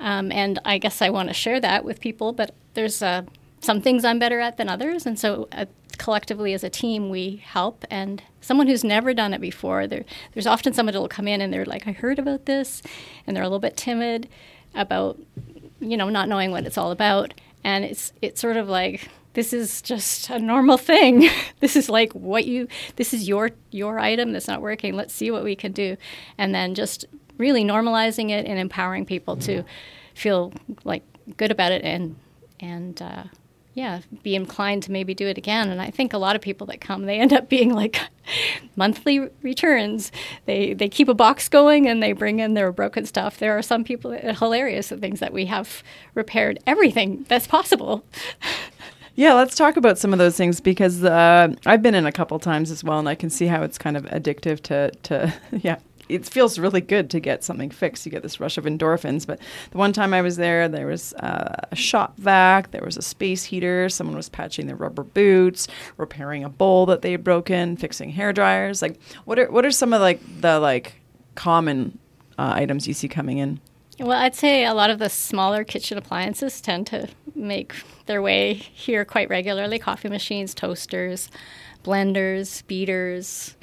Um, 0.00 0.32
and 0.32 0.58
I 0.64 0.78
guess 0.78 1.02
I 1.02 1.10
want 1.10 1.28
to 1.28 1.34
share 1.34 1.60
that 1.60 1.84
with 1.84 2.00
people. 2.00 2.32
But 2.32 2.54
there's 2.74 3.02
a 3.02 3.26
some 3.62 3.80
things 3.80 4.04
I'm 4.04 4.18
better 4.18 4.40
at 4.40 4.56
than 4.56 4.68
others, 4.68 5.06
and 5.06 5.18
so 5.18 5.48
uh, 5.52 5.66
collectively 5.98 6.52
as 6.52 6.64
a 6.64 6.70
team 6.70 7.08
we 7.08 7.36
help. 7.44 7.84
And 7.90 8.22
someone 8.40 8.66
who's 8.66 8.84
never 8.84 9.14
done 9.14 9.32
it 9.32 9.40
before, 9.40 9.86
there's 9.86 10.46
often 10.46 10.72
someone 10.72 10.92
that'll 10.92 11.08
come 11.08 11.28
in 11.28 11.40
and 11.40 11.52
they're 11.52 11.64
like, 11.64 11.86
"I 11.86 11.92
heard 11.92 12.18
about 12.18 12.46
this," 12.46 12.82
and 13.26 13.36
they're 13.36 13.44
a 13.44 13.46
little 13.46 13.60
bit 13.60 13.76
timid 13.76 14.28
about, 14.74 15.18
you 15.80 15.96
know, 15.96 16.08
not 16.08 16.28
knowing 16.28 16.50
what 16.50 16.66
it's 16.66 16.76
all 16.76 16.90
about. 16.90 17.34
And 17.64 17.84
it's 17.84 18.12
it's 18.20 18.40
sort 18.40 18.56
of 18.56 18.68
like 18.68 19.08
this 19.34 19.52
is 19.52 19.80
just 19.80 20.28
a 20.28 20.38
normal 20.38 20.76
thing. 20.76 21.30
this 21.60 21.76
is 21.76 21.88
like 21.88 22.12
what 22.12 22.44
you 22.46 22.68
this 22.96 23.14
is 23.14 23.28
your 23.28 23.50
your 23.70 23.98
item 24.00 24.32
that's 24.32 24.48
not 24.48 24.60
working. 24.60 24.94
Let's 24.94 25.14
see 25.14 25.30
what 25.30 25.44
we 25.44 25.54
can 25.54 25.72
do, 25.72 25.96
and 26.36 26.54
then 26.54 26.74
just 26.74 27.04
really 27.38 27.64
normalizing 27.64 28.30
it 28.30 28.46
and 28.46 28.58
empowering 28.58 29.06
people 29.06 29.36
to 29.36 29.64
feel 30.14 30.52
like 30.84 31.02
good 31.36 31.50
about 31.50 31.72
it 31.72 31.82
and 31.84 32.16
and 32.60 33.00
uh, 33.00 33.24
yeah, 33.74 34.00
be 34.22 34.34
inclined 34.34 34.82
to 34.82 34.92
maybe 34.92 35.14
do 35.14 35.26
it 35.26 35.38
again. 35.38 35.70
And 35.70 35.80
I 35.80 35.90
think 35.90 36.12
a 36.12 36.18
lot 36.18 36.36
of 36.36 36.42
people 36.42 36.66
that 36.66 36.80
come, 36.80 37.06
they 37.06 37.18
end 37.18 37.32
up 37.32 37.48
being 37.48 37.72
like 37.72 38.00
monthly 38.76 39.30
returns. 39.42 40.12
They 40.44 40.74
they 40.74 40.88
keep 40.88 41.08
a 41.08 41.14
box 41.14 41.48
going 41.48 41.88
and 41.88 42.02
they 42.02 42.12
bring 42.12 42.40
in 42.40 42.54
their 42.54 42.70
broken 42.70 43.06
stuff. 43.06 43.38
There 43.38 43.56
are 43.56 43.62
some 43.62 43.82
people 43.82 44.10
that 44.10 44.38
hilarious 44.38 44.88
the 44.88 44.98
things 44.98 45.20
that 45.20 45.32
we 45.32 45.46
have 45.46 45.82
repaired 46.14 46.58
everything 46.66 47.24
that's 47.28 47.46
possible. 47.46 48.04
Yeah, 49.14 49.34
let's 49.34 49.56
talk 49.56 49.76
about 49.76 49.98
some 49.98 50.14
of 50.14 50.18
those 50.18 50.38
things 50.38 50.60
because 50.60 51.04
uh, 51.04 51.54
I've 51.66 51.82
been 51.82 51.94
in 51.94 52.06
a 52.06 52.12
couple 52.12 52.38
times 52.38 52.70
as 52.70 52.82
well, 52.82 52.98
and 52.98 53.06
I 53.06 53.14
can 53.14 53.28
see 53.28 53.46
how 53.46 53.62
it's 53.62 53.76
kind 53.76 53.96
of 53.96 54.04
addictive 54.04 54.62
to 54.62 54.90
to 55.02 55.34
yeah 55.52 55.76
it 56.12 56.26
feels 56.26 56.58
really 56.58 56.80
good 56.80 57.10
to 57.10 57.20
get 57.20 57.42
something 57.42 57.70
fixed. 57.70 58.04
You 58.04 58.12
get 58.12 58.22
this 58.22 58.38
rush 58.40 58.58
of 58.58 58.64
endorphins. 58.64 59.26
But 59.26 59.40
the 59.70 59.78
one 59.78 59.92
time 59.92 60.12
I 60.12 60.22
was 60.22 60.36
there, 60.36 60.68
there 60.68 60.86
was 60.86 61.14
uh, 61.14 61.54
a 61.70 61.76
shop 61.76 62.16
vac, 62.18 62.70
there 62.70 62.84
was 62.84 62.96
a 62.96 63.02
space 63.02 63.44
heater, 63.44 63.88
someone 63.88 64.16
was 64.16 64.28
patching 64.28 64.66
their 64.66 64.76
rubber 64.76 65.04
boots, 65.04 65.68
repairing 65.96 66.44
a 66.44 66.48
bowl 66.48 66.86
that 66.86 67.02
they 67.02 67.12
had 67.12 67.24
broken, 67.24 67.76
fixing 67.76 68.10
hair 68.10 68.32
dryers. 68.32 68.82
Like, 68.82 69.00
what 69.24 69.38
are 69.38 69.50
what 69.50 69.64
are 69.64 69.70
some 69.70 69.92
of 69.92 70.00
like 70.00 70.20
the 70.40 70.58
like 70.60 71.00
common 71.34 71.98
uh, 72.38 72.52
items 72.54 72.86
you 72.86 72.94
see 72.94 73.08
coming 73.08 73.38
in? 73.38 73.60
Well, 73.98 74.18
I'd 74.18 74.34
say 74.34 74.64
a 74.64 74.74
lot 74.74 74.90
of 74.90 74.98
the 74.98 75.08
smaller 75.08 75.64
kitchen 75.64 75.98
appliances 75.98 76.60
tend 76.60 76.86
to 76.88 77.08
make 77.34 77.74
their 78.06 78.22
way 78.22 78.54
here 78.54 79.04
quite 79.04 79.28
regularly 79.28 79.78
coffee 79.78 80.08
machines, 80.08 80.54
toasters, 80.54 81.30
blenders, 81.84 82.66
beaters, 82.66 83.56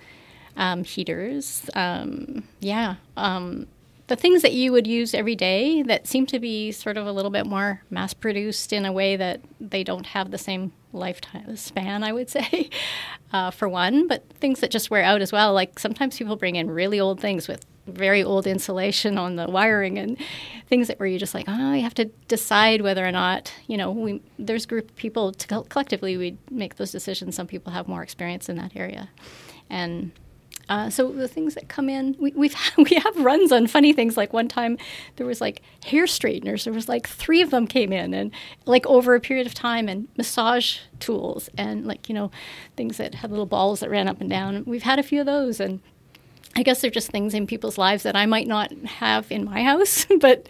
um, 0.60 0.84
heaters. 0.84 1.68
Um, 1.74 2.44
yeah. 2.60 2.96
Um, 3.18 3.66
the 4.08 4.16
things 4.16 4.42
that 4.42 4.54
you 4.54 4.72
would 4.72 4.88
use 4.88 5.14
every 5.14 5.36
day 5.36 5.84
that 5.84 6.06
seem 6.06 6.26
to 6.28 6.40
be 6.40 6.72
sort 6.72 6.98
of 6.98 7.08
a 7.08 7.12
little 7.12 7.32
bit 7.32 7.46
more 7.46 7.82
mass 7.90 8.14
produced 8.14 8.74
in 8.74 8.86
a 8.86 8.92
way 8.92 9.16
that 9.16 9.40
they 9.60 9.84
don't 9.84 10.08
have 10.08 10.32
the 10.32 10.38
same 10.38 10.74
lifetime 10.92 11.56
span, 11.56 12.04
I 12.04 12.12
would 12.12 12.30
say, 12.38 12.70
uh, 13.32 13.52
for 13.52 13.70
one, 13.70 14.08
but 14.08 14.28
things 14.40 14.60
that 14.60 14.72
just 14.72 14.92
wear 14.92 15.04
out 15.04 15.22
as 15.22 15.32
well. 15.32 15.54
Like 15.54 15.80
sometimes 15.80 16.18
people 16.18 16.36
bring 16.36 16.56
in 16.56 16.70
really 16.70 17.00
old 17.00 17.20
things 17.22 17.48
with 17.48 17.66
very 17.86 18.24
old 18.24 18.46
insulation 18.46 19.18
on 19.18 19.36
the 19.36 19.48
wiring 19.48 19.98
and 19.98 20.18
things 20.68 20.88
that 20.88 21.00
where 21.00 21.08
you're 21.08 21.20
just 21.20 21.34
like, 21.34 21.46
oh, 21.48 21.74
you 21.74 21.84
have 21.84 21.96
to 21.96 22.06
decide 22.28 22.82
whether 22.82 23.06
or 23.06 23.12
not, 23.12 23.54
you 23.68 23.78
know, 23.78 23.92
we, 23.92 24.22
there's 24.38 24.66
group 24.66 24.90
of 24.90 24.96
people 24.96 25.32
to, 25.32 25.64
collectively 25.70 26.18
we 26.18 26.38
make 26.52 26.76
those 26.76 26.92
decisions. 26.92 27.36
Some 27.36 27.48
people 27.48 27.72
have 27.72 27.88
more 27.88 28.04
experience 28.04 28.50
in 28.50 28.58
that 28.58 28.76
area. 28.76 29.10
And 29.70 30.12
uh, 30.70 30.90
so 30.90 31.12
the 31.12 31.28
things 31.28 31.56
that 31.56 31.68
come 31.68 31.90
in, 31.90 32.16
we, 32.20 32.32
we've 32.32 32.56
we 32.78 32.92
have 32.92 33.18
runs 33.18 33.52
on 33.52 33.68
funny 33.68 33.92
things. 33.92 34.16
Like 34.16 34.32
one 34.32 34.48
time, 34.48 34.78
there 35.18 35.26
was 35.26 35.42
like 35.42 35.62
hair 35.84 36.06
straighteners. 36.06 36.64
There 36.64 36.74
was 36.74 36.88
like 36.88 37.08
three 37.08 37.42
of 37.42 37.50
them 37.50 37.68
came 37.68 37.92
in, 37.92 38.14
and 38.14 38.32
like 38.66 38.86
over 38.86 39.16
a 39.16 39.20
period 39.20 39.48
of 39.48 39.54
time, 39.54 39.90
and 39.90 40.08
massage 40.16 40.80
tools, 41.00 41.50
and 41.58 41.86
like 41.86 42.08
you 42.08 42.16
know, 42.16 42.32
things 42.78 42.98
that 42.98 43.16
had 43.16 43.32
little 43.32 43.48
balls 43.48 43.80
that 43.82 43.90
ran 43.90 44.08
up 44.08 44.22
and 44.22 44.30
down. 44.30 44.64
We've 44.66 44.84
had 44.84 45.00
a 45.00 45.04
few 45.04 45.20
of 45.20 45.26
those, 45.26 45.60
and 45.60 45.82
I 46.56 46.64
guess 46.64 46.82
they're 46.82 46.92
just 46.92 47.10
things 47.10 47.34
in 47.34 47.48
people's 47.48 47.78
lives 47.78 48.04
that 48.04 48.16
I 48.16 48.26
might 48.26 48.48
not 48.48 48.72
have 48.72 49.32
in 49.32 49.46
my 49.46 49.64
house, 49.64 50.06
but 50.20 50.48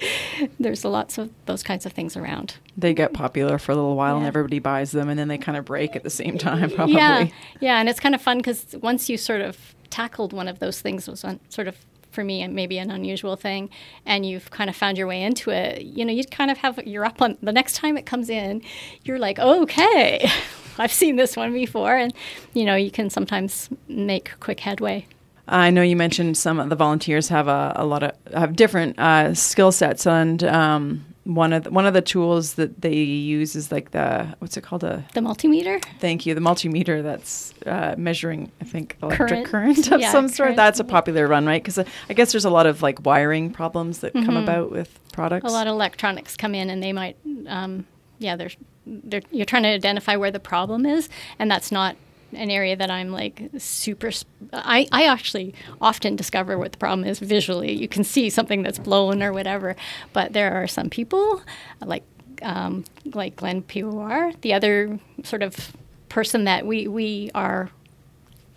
there's 0.60 0.84
lots 0.84 1.18
of 1.18 1.30
those 1.46 1.64
kinds 1.64 1.86
of 1.86 1.94
things 1.94 2.18
around. 2.18 2.56
They 2.78 2.94
get 2.94 3.14
popular 3.14 3.58
for 3.58 3.72
a 3.72 3.76
little 3.76 3.96
while 3.96 4.16
yeah. 4.16 4.20
and 4.20 4.28
everybody 4.28 4.60
buys 4.60 4.92
them 4.92 5.10
and 5.10 5.20
then 5.20 5.28
they 5.28 5.38
kind 5.38 5.58
of 5.58 5.66
break 5.66 5.96
at 5.96 6.04
the 6.04 6.10
same 6.10 6.38
time, 6.38 6.72
probably. 6.76 6.96
Yeah, 6.96 7.28
yeah 7.60 7.80
and 7.80 7.88
it's 7.88 8.00
kind 8.00 8.16
of 8.16 8.22
fun 8.22 8.38
because 8.38 8.76
once 8.82 9.10
you 9.10 9.18
sort 9.18 9.42
of 9.42 9.76
tackled 9.90 10.34
one 10.34 10.48
of 10.48 10.60
those 10.60 10.82
things 10.82 11.08
was 11.08 11.26
sort 11.50 11.68
of 11.68 11.76
for 12.12 12.24
me 12.24 12.48
maybe 12.48 12.78
an 12.78 12.90
unusual 12.90 13.36
thing 13.36 13.70
and 14.06 14.26
you've 14.26 14.50
kind 14.50 14.70
of 14.70 14.76
found 14.76 14.98
your 14.98 15.08
way 15.08 15.22
into 15.22 15.52
it 15.52 15.84
you 15.84 16.04
know 16.04 16.12
you 16.12 16.24
kind 16.26 16.50
of 16.50 16.58
have 16.58 16.80
you're 16.86 17.06
up 17.06 17.22
on 17.22 17.38
the 17.42 17.52
next 17.52 17.76
time 17.76 17.98
it 17.98 18.06
comes 18.06 18.30
in 18.30 18.62
you're 19.04 19.20
like 19.20 19.38
okay 19.38 20.30
i've 20.80 20.92
seen 20.92 21.18
this 21.18 21.38
one 21.38 21.54
before 21.54 21.96
and 21.96 22.14
you 22.54 22.66
know 22.66 22.76
you 22.76 22.90
can 22.90 23.10
sometimes 23.10 23.70
make 23.88 24.32
quick 24.40 24.60
headway. 24.60 25.06
I 25.50 25.72
know 25.72 25.82
you 25.82 25.96
mentioned 25.96 26.38
some 26.38 26.60
of 26.60 26.70
the 26.70 26.76
volunteers 26.76 27.28
have 27.30 27.48
a, 27.48 27.74
a 27.76 27.86
lot 27.86 28.04
of 28.04 28.12
have 28.34 28.56
different 28.56 29.00
uh, 29.00 29.34
skill 29.34 29.72
sets, 29.72 30.06
and 30.06 30.44
um, 30.44 31.06
one 31.26 31.54
of 31.54 31.64
the, 31.64 31.72
one 31.72 31.86
of 31.86 31.94
the 31.94 32.02
tools 32.02 32.54
that 32.54 32.82
they 32.82 32.96
use 32.96 33.56
is 33.56 33.72
like 33.72 33.92
the 33.92 34.36
what's 34.40 34.58
it 34.58 34.62
called 34.62 34.84
a 34.84 35.06
the 35.14 35.20
multimeter. 35.20 35.84
Thank 36.00 36.26
you, 36.26 36.34
the 36.34 36.42
multimeter 36.42 37.04
that's 37.04 37.54
uh, 37.66 37.96
measuring 37.98 38.52
I 38.62 38.66
think 38.66 38.98
electric 39.04 39.30
current, 39.30 39.48
current 39.48 39.92
of 39.92 40.02
yeah, 40.02 40.12
some 40.12 40.28
sort. 40.28 40.56
That's 40.56 40.80
a 40.80 40.84
popular 40.84 41.28
one, 41.28 41.46
right? 41.46 41.62
Because 41.62 41.78
uh, 41.78 41.84
I 42.10 42.14
guess 42.14 42.32
there's 42.32 42.46
a 42.46 42.50
lot 42.50 42.66
of 42.66 42.82
like 42.82 43.06
wiring 43.06 43.52
problems 43.52 44.00
that 44.00 44.14
mm-hmm. 44.14 44.26
come 44.26 44.38
about 44.38 44.72
with 44.72 45.00
products. 45.12 45.46
A 45.46 45.54
lot 45.54 45.68
of 45.68 45.74
electronics 45.74 46.36
come 46.36 46.56
in, 46.56 46.70
and 46.70 46.82
they 46.82 46.94
might, 46.94 47.18
um, 47.48 47.86
yeah, 48.20 48.36
they're, 48.36 48.52
they're 48.86 49.22
you're 49.32 49.46
trying 49.46 49.64
to 49.64 49.70
identify 49.70 50.16
where 50.16 50.32
the 50.32 50.40
problem 50.40 50.86
is, 50.86 51.10
and 51.38 51.52
that's 51.52 51.72
not 51.72 51.96
an 52.34 52.50
area 52.50 52.76
that 52.76 52.92
I'm 52.92 53.12
like 53.12 53.50
super. 53.58 54.12
I, 54.54 54.88
I 54.92 55.06
actually 55.06 55.54
often 55.82 56.16
discover 56.16 56.58
what 56.58 56.72
the 56.72 56.78
problem 56.78 57.08
is 57.08 57.20
visually. 57.20 57.74
You 57.74 57.88
can 57.88 58.04
see 58.04 58.30
something 58.30 58.64
that's 58.64 58.80
blown 58.80 59.22
or 59.24 59.34
whatever, 59.34 59.76
but 60.14 60.34
there 60.34 60.54
are 60.54 60.68
some 60.68 60.90
people 60.90 61.42
like 61.82 62.04
um, 62.42 62.86
like 63.14 63.36
Glenn 63.36 63.62
Pivovar, 63.64 64.40
the 64.42 64.54
other 64.54 65.00
sort 65.24 65.44
of 65.44 65.74
person 66.08 66.44
that 66.46 66.66
we 66.66 66.88
we 66.88 67.32
are 67.36 67.70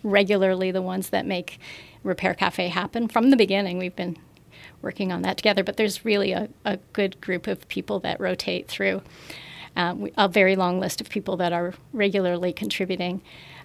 regularly 0.03 0.71
the 0.71 0.81
ones 0.81 1.09
that 1.09 1.25
make 1.25 1.59
Repair 2.03 2.33
Cafe 2.33 2.67
happen 2.67 3.07
from 3.07 3.29
the 3.29 3.37
beginning. 3.37 3.77
We've 3.77 3.95
been 3.95 4.17
working 4.81 5.11
on 5.11 5.21
that 5.21 5.37
together, 5.37 5.63
but 5.63 5.77
there's 5.77 6.03
really 6.03 6.33
a, 6.33 6.49
a 6.65 6.77
good 6.91 7.19
group 7.21 7.47
of 7.47 7.67
people 7.69 7.99
that 8.01 8.19
rotate 8.19 8.67
through. 8.67 9.01
Uh, 9.75 9.95
a 10.17 10.27
very 10.27 10.55
long 10.55 10.79
list 10.79 11.01
of 11.01 11.09
people 11.09 11.35
that 11.37 11.51
are 11.51 11.73
regularly 11.93 12.53
contributing. 12.53 13.21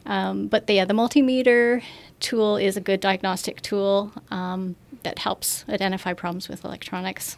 Um, 0.06 0.48
but 0.48 0.66
the, 0.66 0.74
yeah, 0.74 0.84
the 0.84 0.94
multimeter 0.94 1.82
tool 2.20 2.56
is 2.56 2.76
a 2.76 2.80
good 2.80 3.00
diagnostic 3.00 3.60
tool 3.62 4.12
um, 4.30 4.76
that 5.02 5.18
helps 5.18 5.64
identify 5.68 6.12
problems 6.12 6.48
with 6.48 6.64
electronics, 6.64 7.36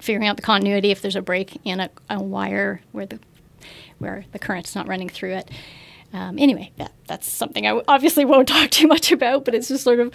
figuring 0.00 0.28
out 0.28 0.36
the 0.36 0.42
continuity 0.42 0.90
if 0.90 1.02
there's 1.02 1.16
a 1.16 1.22
break 1.22 1.60
in 1.64 1.80
a, 1.80 1.90
a 2.08 2.22
wire 2.22 2.80
where 2.92 3.06
the 3.06 3.18
where 3.98 4.24
the 4.32 4.38
current's 4.38 4.74
not 4.74 4.88
running 4.88 5.08
through 5.08 5.34
it. 5.34 5.50
Um, 6.12 6.38
anyway, 6.38 6.72
that, 6.76 6.92
that's 7.06 7.30
something 7.30 7.66
I 7.66 7.80
obviously 7.88 8.24
won't 8.24 8.48
talk 8.48 8.70
too 8.70 8.86
much 8.86 9.12
about, 9.12 9.44
but 9.44 9.54
it's 9.54 9.68
just 9.68 9.84
sort 9.84 10.00
of, 10.00 10.14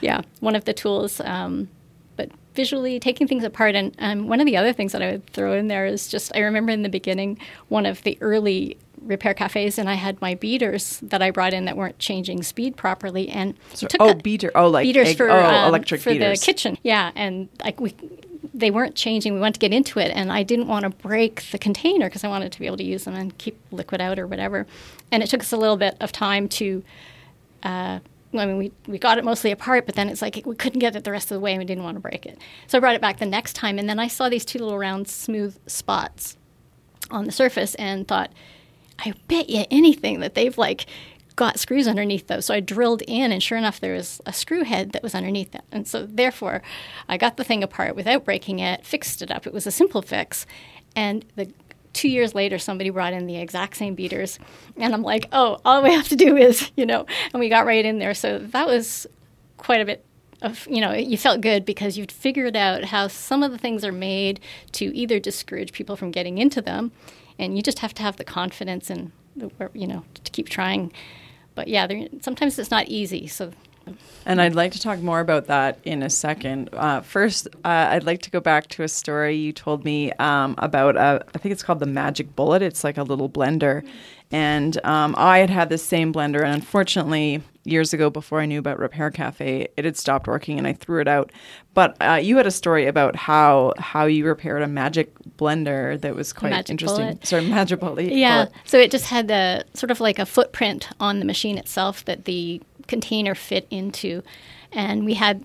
yeah, 0.00 0.20
one 0.40 0.54
of 0.54 0.64
the 0.64 0.72
tools. 0.72 1.20
Um, 1.20 1.68
but 2.16 2.30
visually 2.54 3.00
taking 3.00 3.26
things 3.26 3.42
apart, 3.42 3.74
and 3.74 3.94
um, 3.98 4.28
one 4.28 4.40
of 4.40 4.46
the 4.46 4.56
other 4.56 4.72
things 4.72 4.92
that 4.92 5.02
I 5.02 5.12
would 5.12 5.26
throw 5.28 5.54
in 5.54 5.68
there 5.68 5.86
is 5.86 6.08
just 6.08 6.30
I 6.36 6.40
remember 6.40 6.70
in 6.70 6.82
the 6.82 6.88
beginning 6.88 7.38
one 7.68 7.86
of 7.86 8.02
the 8.02 8.16
early 8.20 8.78
repair 9.04 9.34
cafes 9.34 9.78
and 9.78 9.88
I 9.88 9.94
had 9.94 10.20
my 10.20 10.34
beaters 10.34 11.00
that 11.02 11.22
I 11.22 11.30
brought 11.30 11.52
in 11.52 11.64
that 11.66 11.76
weren't 11.76 11.98
changing 11.98 12.42
speed 12.42 12.76
properly 12.76 13.28
and 13.28 13.54
so, 13.74 13.86
oh 14.00 14.14
beater. 14.14 14.50
Oh 14.54 14.68
like 14.68 14.84
beaters 14.84 15.08
egg, 15.08 15.16
for 15.16 15.30
oh, 15.30 15.44
um, 15.44 15.68
electric 15.68 16.00
for 16.00 16.10
beaters. 16.10 16.40
the 16.40 16.46
kitchen. 16.46 16.78
Yeah 16.82 17.12
and 17.14 17.48
like 17.62 17.80
we 17.80 17.94
they 18.52 18.70
weren't 18.70 18.94
changing. 18.94 19.34
We 19.34 19.40
went 19.40 19.56
to 19.56 19.58
get 19.58 19.72
into 19.72 19.98
it 19.98 20.12
and 20.14 20.30
I 20.32 20.42
didn't 20.42 20.68
want 20.68 20.84
to 20.84 20.90
break 20.90 21.50
the 21.50 21.58
container 21.58 22.06
because 22.06 22.24
I 22.24 22.28
wanted 22.28 22.52
to 22.52 22.60
be 22.60 22.66
able 22.66 22.76
to 22.76 22.84
use 22.84 23.04
them 23.04 23.14
and 23.14 23.36
keep 23.38 23.58
liquid 23.72 24.00
out 24.00 24.18
or 24.18 24.26
whatever. 24.26 24.66
And 25.10 25.22
it 25.22 25.28
took 25.28 25.40
us 25.40 25.52
a 25.52 25.56
little 25.56 25.76
bit 25.76 25.96
of 26.00 26.12
time 26.12 26.48
to 26.50 26.82
uh, 27.62 27.98
I 28.38 28.46
mean, 28.46 28.58
we, 28.58 28.72
we 28.86 28.98
got 28.98 29.18
it 29.18 29.24
mostly 29.24 29.50
apart, 29.50 29.86
but 29.86 29.94
then 29.94 30.08
it's 30.08 30.22
like 30.22 30.42
we 30.44 30.54
couldn't 30.56 30.80
get 30.80 30.96
it 30.96 31.04
the 31.04 31.12
rest 31.12 31.30
of 31.30 31.36
the 31.36 31.40
way 31.40 31.52
and 31.52 31.58
we 31.58 31.64
didn't 31.64 31.84
want 31.84 31.96
to 31.96 32.00
break 32.00 32.26
it. 32.26 32.38
So 32.66 32.78
I 32.78 32.80
brought 32.80 32.94
it 32.94 33.00
back 33.00 33.18
the 33.18 33.26
next 33.26 33.54
time, 33.54 33.78
and 33.78 33.88
then 33.88 33.98
I 33.98 34.08
saw 34.08 34.28
these 34.28 34.44
two 34.44 34.58
little 34.58 34.78
round, 34.78 35.08
smooth 35.08 35.56
spots 35.66 36.36
on 37.10 37.24
the 37.24 37.32
surface 37.32 37.74
and 37.76 38.06
thought, 38.08 38.32
I 39.04 39.14
bet 39.28 39.50
you 39.50 39.64
anything 39.70 40.20
that 40.20 40.34
they've 40.34 40.56
like 40.56 40.86
got 41.36 41.58
screws 41.58 41.88
underneath 41.88 42.26
those. 42.26 42.46
So 42.46 42.54
I 42.54 42.60
drilled 42.60 43.02
in, 43.02 43.32
and 43.32 43.42
sure 43.42 43.58
enough, 43.58 43.80
there 43.80 43.94
was 43.94 44.20
a 44.26 44.32
screw 44.32 44.62
head 44.64 44.92
that 44.92 45.02
was 45.02 45.14
underneath 45.14 45.54
it. 45.54 45.62
And 45.72 45.86
so, 45.86 46.06
therefore, 46.06 46.62
I 47.08 47.16
got 47.16 47.36
the 47.36 47.44
thing 47.44 47.62
apart 47.62 47.96
without 47.96 48.24
breaking 48.24 48.60
it, 48.60 48.86
fixed 48.86 49.22
it 49.22 49.30
up. 49.30 49.46
It 49.46 49.52
was 49.52 49.66
a 49.66 49.70
simple 49.70 50.02
fix. 50.02 50.46
And 50.94 51.24
the 51.34 51.50
two 51.92 52.08
years 52.08 52.34
later, 52.34 52.58
somebody 52.58 52.90
brought 52.90 53.12
in 53.12 53.26
the 53.26 53.36
exact 53.36 53.76
same 53.76 53.94
beaters. 53.94 54.38
And 54.76 54.94
I'm 54.94 55.02
like, 55.02 55.28
oh, 55.32 55.58
all 55.64 55.82
we 55.82 55.92
have 55.92 56.08
to 56.08 56.16
do 56.16 56.36
is, 56.36 56.70
you 56.76 56.86
know, 56.86 57.06
and 57.32 57.40
we 57.40 57.48
got 57.48 57.66
right 57.66 57.84
in 57.84 57.98
there. 57.98 58.14
So 58.14 58.38
that 58.38 58.66
was 58.66 59.06
quite 59.56 59.80
a 59.80 59.84
bit 59.84 60.04
of, 60.42 60.66
you 60.68 60.80
know, 60.80 60.92
you 60.92 61.16
felt 61.16 61.40
good 61.40 61.64
because 61.64 61.96
you'd 61.96 62.12
figured 62.12 62.56
out 62.56 62.84
how 62.84 63.08
some 63.08 63.42
of 63.42 63.50
the 63.50 63.58
things 63.58 63.84
are 63.84 63.92
made 63.92 64.40
to 64.72 64.94
either 64.96 65.18
discourage 65.18 65.72
people 65.72 65.96
from 65.96 66.10
getting 66.10 66.38
into 66.38 66.60
them 66.60 66.92
and 67.38 67.56
you 67.56 67.62
just 67.62 67.80
have 67.80 67.94
to 67.94 68.02
have 68.02 68.16
the 68.16 68.24
confidence 68.24 68.90
and 68.90 69.12
you 69.74 69.86
know 69.86 70.04
to 70.22 70.30
keep 70.30 70.48
trying. 70.48 70.92
But 71.54 71.68
yeah, 71.68 71.86
sometimes 72.20 72.58
it's 72.58 72.70
not 72.70 72.88
easy. 72.88 73.26
So. 73.26 73.52
And 74.26 74.40
I'd 74.40 74.54
like 74.54 74.72
to 74.72 74.80
talk 74.80 75.00
more 75.00 75.20
about 75.20 75.46
that 75.48 75.78
in 75.84 76.02
a 76.02 76.08
second. 76.08 76.70
Uh, 76.72 77.02
first, 77.02 77.46
uh, 77.64 77.88
I'd 77.90 78.04
like 78.04 78.22
to 78.22 78.30
go 78.30 78.40
back 78.40 78.68
to 78.68 78.82
a 78.82 78.88
story 78.88 79.36
you 79.36 79.52
told 79.52 79.84
me 79.84 80.12
um, 80.12 80.54
about. 80.58 80.96
A, 80.96 81.24
I 81.34 81.38
think 81.38 81.52
it's 81.52 81.62
called 81.62 81.80
the 81.80 81.86
Magic 81.86 82.34
Bullet. 82.34 82.62
It's 82.62 82.84
like 82.84 82.96
a 82.96 83.02
little 83.02 83.28
blender, 83.28 83.86
and 84.32 84.82
um, 84.84 85.14
I 85.18 85.38
had 85.38 85.50
had 85.50 85.68
this 85.68 85.84
same 85.84 86.12
blender, 86.12 86.42
and 86.42 86.54
unfortunately, 86.54 87.42
years 87.64 87.92
ago 87.92 88.10
before 88.10 88.40
I 88.40 88.46
knew 88.46 88.58
about 88.58 88.78
Repair 88.78 89.10
Cafe, 89.10 89.68
it 89.76 89.84
had 89.84 89.96
stopped 89.96 90.26
working 90.26 90.58
and 90.58 90.66
I 90.66 90.74
threw 90.74 91.00
it 91.00 91.08
out. 91.08 91.32
But 91.72 91.96
uh, 92.00 92.14
you 92.14 92.36
had 92.36 92.46
a 92.46 92.50
story 92.50 92.86
about 92.86 93.16
how 93.16 93.72
how 93.78 94.04
you 94.04 94.26
repaired 94.26 94.62
a 94.62 94.68
magic 94.68 95.12
blender 95.38 96.00
that 96.00 96.14
was 96.14 96.32
quite 96.32 96.70
interesting. 96.70 97.06
Bullet. 97.06 97.26
Sorry, 97.26 97.46
magic 97.46 97.80
bullet. 97.80 98.12
Yeah. 98.12 98.46
So 98.64 98.78
it 98.78 98.90
just 98.90 99.06
had 99.06 99.28
the 99.28 99.64
sort 99.74 99.90
of 99.90 100.00
like 100.00 100.18
a 100.18 100.26
footprint 100.26 100.88
on 101.00 101.18
the 101.18 101.24
machine 101.24 101.58
itself 101.58 102.04
that 102.04 102.26
the 102.26 102.62
container 102.86 103.34
fit 103.34 103.66
into, 103.70 104.22
and 104.72 105.04
we 105.04 105.14
had. 105.14 105.44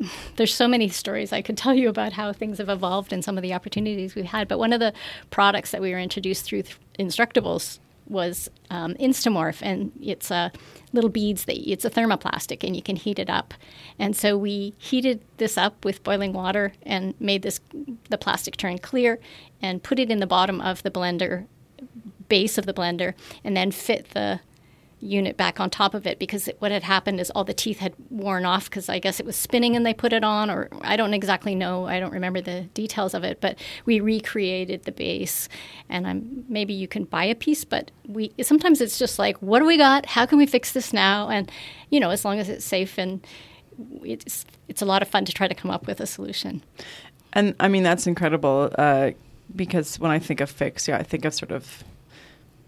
There's 0.36 0.54
so 0.54 0.68
many 0.68 0.88
stories 0.88 1.32
I 1.32 1.42
could 1.42 1.56
tell 1.56 1.74
you 1.74 1.88
about 1.88 2.12
how 2.12 2.32
things 2.32 2.58
have 2.58 2.68
evolved 2.68 3.12
and 3.12 3.24
some 3.24 3.36
of 3.36 3.42
the 3.42 3.52
opportunities 3.52 4.14
we've 4.14 4.26
had. 4.26 4.46
But 4.46 4.58
one 4.58 4.72
of 4.72 4.78
the 4.78 4.92
products 5.30 5.72
that 5.72 5.80
we 5.80 5.90
were 5.90 5.98
introduced 5.98 6.44
through 6.44 6.62
th- 6.62 6.78
Instructables 7.00 7.80
was 8.08 8.48
um, 8.70 8.94
Instamorph, 8.94 9.58
and 9.62 9.90
it's 10.00 10.30
a 10.30 10.52
little 10.92 11.10
beads 11.10 11.46
that 11.46 11.56
it's 11.58 11.84
a 11.84 11.90
thermoplastic 11.90 12.62
and 12.62 12.76
you 12.76 12.82
can 12.82 12.96
heat 12.96 13.18
it 13.18 13.30
up. 13.30 13.54
And 13.98 14.14
so 14.14 14.36
we 14.36 14.74
heated 14.78 15.20
this 15.38 15.56
up 15.56 15.84
with 15.84 16.04
boiling 16.04 16.32
water 16.32 16.72
and 16.82 17.14
made 17.20 17.42
this 17.42 17.60
the 18.10 18.18
plastic 18.18 18.56
turn 18.56 18.78
clear 18.78 19.18
and 19.60 19.82
put 19.82 19.98
it 19.98 20.10
in 20.10 20.20
the 20.20 20.26
bottom 20.26 20.60
of 20.60 20.82
the 20.82 20.90
blender 20.90 21.46
base 22.28 22.58
of 22.58 22.66
the 22.66 22.74
blender 22.74 23.14
and 23.42 23.56
then 23.56 23.70
fit 23.70 24.10
the 24.10 24.40
unit 25.02 25.36
back 25.36 25.58
on 25.58 25.68
top 25.68 25.94
of 25.94 26.06
it 26.06 26.18
because 26.18 26.48
what 26.60 26.70
had 26.70 26.84
happened 26.84 27.20
is 27.20 27.30
all 27.30 27.42
the 27.44 27.52
teeth 27.52 27.78
had 27.78 27.92
worn 28.08 28.44
off 28.44 28.70
because 28.70 28.88
I 28.88 29.00
guess 29.00 29.18
it 29.18 29.26
was 29.26 29.36
spinning 29.36 29.74
and 29.74 29.84
they 29.84 29.92
put 29.92 30.12
it 30.12 30.22
on, 30.22 30.48
or 30.48 30.68
I 30.82 30.96
don't 30.96 31.12
exactly 31.12 31.54
know. 31.54 31.86
I 31.86 31.98
don't 31.98 32.12
remember 32.12 32.40
the 32.40 32.62
details 32.74 33.12
of 33.12 33.24
it, 33.24 33.40
but 33.40 33.58
we 33.84 34.00
recreated 34.00 34.84
the 34.84 34.92
base. 34.92 35.48
And 35.88 36.06
I'm, 36.06 36.44
maybe 36.48 36.72
you 36.72 36.86
can 36.86 37.04
buy 37.04 37.24
a 37.24 37.34
piece, 37.34 37.64
but 37.64 37.90
we 38.06 38.32
sometimes 38.42 38.80
it's 38.80 38.98
just 38.98 39.18
like, 39.18 39.36
what 39.38 39.58
do 39.58 39.66
we 39.66 39.76
got? 39.76 40.06
How 40.06 40.24
can 40.24 40.38
we 40.38 40.46
fix 40.46 40.72
this 40.72 40.92
now? 40.92 41.28
And 41.28 41.50
you 41.90 41.98
know, 41.98 42.10
as 42.10 42.24
long 42.24 42.38
as 42.38 42.48
it's 42.48 42.64
safe 42.64 42.98
and 42.98 43.26
it's 44.02 44.46
it's 44.68 44.82
a 44.82 44.86
lot 44.86 45.02
of 45.02 45.08
fun 45.08 45.24
to 45.24 45.32
try 45.32 45.48
to 45.48 45.54
come 45.54 45.70
up 45.70 45.86
with 45.86 46.00
a 46.00 46.06
solution. 46.06 46.62
And 47.32 47.54
I 47.58 47.68
mean 47.68 47.82
that's 47.82 48.06
incredible 48.06 48.70
uh, 48.78 49.10
because 49.56 49.98
when 49.98 50.12
I 50.12 50.20
think 50.20 50.40
of 50.40 50.50
fix, 50.50 50.86
yeah, 50.86 50.98
I 50.98 51.02
think 51.02 51.24
of 51.24 51.34
sort 51.34 51.50
of 51.50 51.82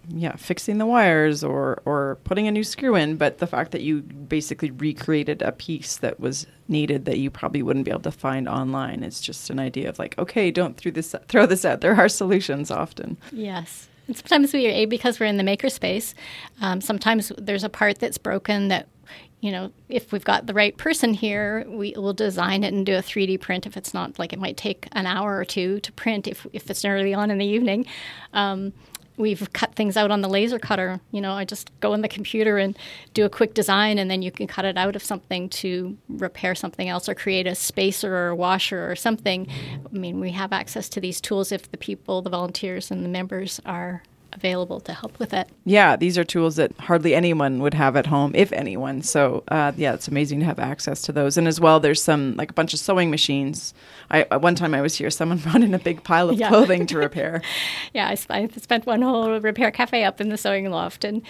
yeah, 0.08 0.36
fixing 0.36 0.78
the 0.78 0.86
wires 0.86 1.42
or 1.42 1.82
or 1.84 2.18
putting 2.24 2.46
a 2.46 2.50
new 2.50 2.64
screw 2.64 2.94
in, 2.94 3.16
but 3.16 3.38
the 3.38 3.46
fact 3.46 3.72
that 3.72 3.82
you 3.82 4.02
basically 4.02 4.70
recreated 4.70 5.42
a 5.42 5.52
piece 5.52 5.96
that 5.98 6.20
was 6.20 6.46
needed 6.68 7.04
that 7.04 7.18
you 7.18 7.30
probably 7.30 7.62
wouldn't 7.62 7.84
be 7.84 7.90
able 7.90 8.00
to 8.00 8.10
find 8.10 8.48
online 8.48 9.02
is 9.02 9.20
just 9.20 9.50
an 9.50 9.58
idea 9.58 9.88
of 9.88 9.98
like, 9.98 10.18
okay, 10.18 10.50
don't 10.50 10.76
throw 10.76 10.92
this 10.92 11.14
throw 11.28 11.46
this 11.46 11.64
out. 11.64 11.80
There 11.80 11.94
are 11.94 12.08
solutions 12.08 12.70
often. 12.70 13.16
Yes. 13.32 13.88
And 14.06 14.16
sometimes 14.16 14.52
we 14.52 14.66
are 14.66 14.86
because 14.86 15.18
we're 15.18 15.26
in 15.26 15.38
the 15.38 15.42
makerspace. 15.42 16.14
Um, 16.60 16.80
sometimes 16.80 17.32
there's 17.38 17.64
a 17.64 17.70
part 17.70 17.98
that's 17.98 18.18
broken 18.18 18.68
that 18.68 18.88
you 19.44 19.52
know, 19.52 19.70
if 19.90 20.10
we've 20.10 20.24
got 20.24 20.46
the 20.46 20.54
right 20.54 20.74
person 20.78 21.12
here, 21.12 21.66
we 21.68 21.92
will 21.98 22.14
design 22.14 22.64
it 22.64 22.72
and 22.72 22.86
do 22.86 22.94
a 22.94 23.02
3D 23.02 23.42
print. 23.42 23.66
If 23.66 23.76
it's 23.76 23.92
not 23.92 24.18
like 24.18 24.32
it 24.32 24.38
might 24.38 24.56
take 24.56 24.88
an 24.92 25.06
hour 25.06 25.36
or 25.36 25.44
two 25.44 25.80
to 25.80 25.92
print, 25.92 26.26
if, 26.26 26.46
if 26.54 26.70
it's 26.70 26.82
early 26.82 27.12
on 27.12 27.30
in 27.30 27.36
the 27.36 27.44
evening, 27.44 27.84
um, 28.32 28.72
we've 29.16 29.52
cut 29.52 29.74
things 29.74 29.96
out 29.96 30.10
on 30.10 30.20
the 30.20 30.28
laser 30.28 30.58
cutter. 30.58 31.00
You 31.10 31.20
know, 31.20 31.32
I 31.32 31.44
just 31.44 31.70
go 31.80 31.94
in 31.94 32.02
the 32.02 32.08
computer 32.08 32.58
and 32.58 32.76
do 33.12 33.24
a 33.24 33.30
quick 33.30 33.54
design, 33.54 33.98
and 33.98 34.10
then 34.10 34.22
you 34.22 34.30
can 34.30 34.46
cut 34.46 34.64
it 34.64 34.76
out 34.76 34.96
of 34.96 35.02
something 35.02 35.48
to 35.50 35.96
repair 36.08 36.54
something 36.54 36.88
else 36.88 37.08
or 37.08 37.14
create 37.14 37.46
a 37.46 37.54
spacer 37.54 38.14
or 38.14 38.28
a 38.28 38.36
washer 38.36 38.90
or 38.90 38.96
something. 38.96 39.48
I 39.84 39.96
mean, 39.96 40.20
we 40.20 40.32
have 40.32 40.52
access 40.52 40.88
to 40.90 41.00
these 41.00 41.20
tools 41.20 41.52
if 41.52 41.70
the 41.70 41.78
people, 41.78 42.22
the 42.22 42.30
volunteers, 42.30 42.90
and 42.90 43.04
the 43.04 43.08
members 43.08 43.60
are 43.64 44.02
available 44.34 44.80
to 44.80 44.92
help 44.92 45.18
with 45.18 45.32
it. 45.32 45.48
Yeah, 45.64 45.96
these 45.96 46.18
are 46.18 46.24
tools 46.24 46.56
that 46.56 46.72
hardly 46.78 47.14
anyone 47.14 47.60
would 47.60 47.74
have 47.74 47.96
at 47.96 48.06
home, 48.06 48.32
if 48.34 48.52
anyone. 48.52 49.02
So, 49.02 49.44
uh, 49.48 49.72
yeah, 49.76 49.94
it's 49.94 50.08
amazing 50.08 50.40
to 50.40 50.46
have 50.46 50.58
access 50.58 51.02
to 51.02 51.12
those. 51.12 51.36
And 51.36 51.46
as 51.46 51.60
well, 51.60 51.80
there's 51.80 52.02
some 52.02 52.34
like 52.36 52.50
a 52.50 52.54
bunch 52.54 52.74
of 52.74 52.80
sewing 52.80 53.10
machines. 53.10 53.74
I 54.10 54.24
one 54.36 54.54
time 54.54 54.74
I 54.74 54.80
was 54.80 54.96
here, 54.96 55.10
someone 55.10 55.38
brought 55.44 55.62
in 55.62 55.74
a 55.74 55.78
big 55.78 56.02
pile 56.02 56.30
of 56.30 56.38
yeah. 56.38 56.48
clothing 56.48 56.86
to 56.86 56.98
repair. 57.06 57.42
yeah, 57.92 58.08
I, 58.08 58.16
I 58.30 58.48
spent 58.48 58.86
one 58.86 59.02
whole 59.02 59.40
repair 59.40 59.70
cafe 59.70 60.04
up 60.04 60.20
in 60.20 60.28
the 60.28 60.36
sewing 60.36 60.70
loft, 60.70 61.04
and 61.04 61.22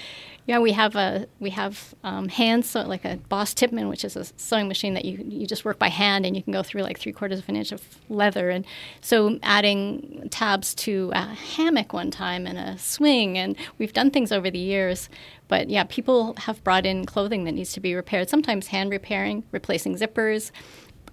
yeah, 0.46 0.58
we 0.58 0.72
have 0.72 0.94
a 0.94 1.26
we 1.40 1.50
have 1.50 1.94
um, 2.04 2.28
hand 2.28 2.66
so 2.66 2.82
like 2.82 3.04
a 3.04 3.16
Boss 3.28 3.54
Tippmann, 3.54 3.88
which 3.88 4.04
is 4.04 4.14
a 4.14 4.26
sewing 4.36 4.68
machine 4.68 4.92
that 4.94 5.04
you 5.04 5.24
you 5.26 5.46
just 5.46 5.64
work 5.64 5.78
by 5.78 5.88
hand 5.88 6.26
and 6.26 6.36
you 6.36 6.42
can 6.42 6.52
go 6.52 6.62
through 6.62 6.82
like 6.82 6.98
three 6.98 7.12
quarters 7.12 7.38
of 7.38 7.48
an 7.48 7.56
inch 7.56 7.72
of 7.72 7.82
leather. 8.10 8.50
And 8.50 8.66
so 9.00 9.38
adding 9.42 10.28
tabs 10.30 10.74
to 10.76 11.10
a 11.14 11.22
hammock 11.22 11.94
one 11.94 12.10
time 12.10 12.46
and 12.46 12.58
a 12.58 12.78
swing, 12.94 13.38
and 13.38 13.56
we've 13.78 13.92
done 13.92 14.10
things 14.10 14.32
over 14.32 14.50
the 14.50 14.58
years. 14.58 15.08
But 15.48 15.68
yeah, 15.68 15.84
people 15.84 16.34
have 16.38 16.62
brought 16.64 16.86
in 16.86 17.04
clothing 17.04 17.44
that 17.44 17.52
needs 17.52 17.72
to 17.74 17.80
be 17.80 17.94
repaired. 17.94 18.28
Sometimes 18.28 18.68
hand 18.68 18.90
repairing, 18.90 19.44
replacing 19.52 19.96
zippers, 19.96 20.50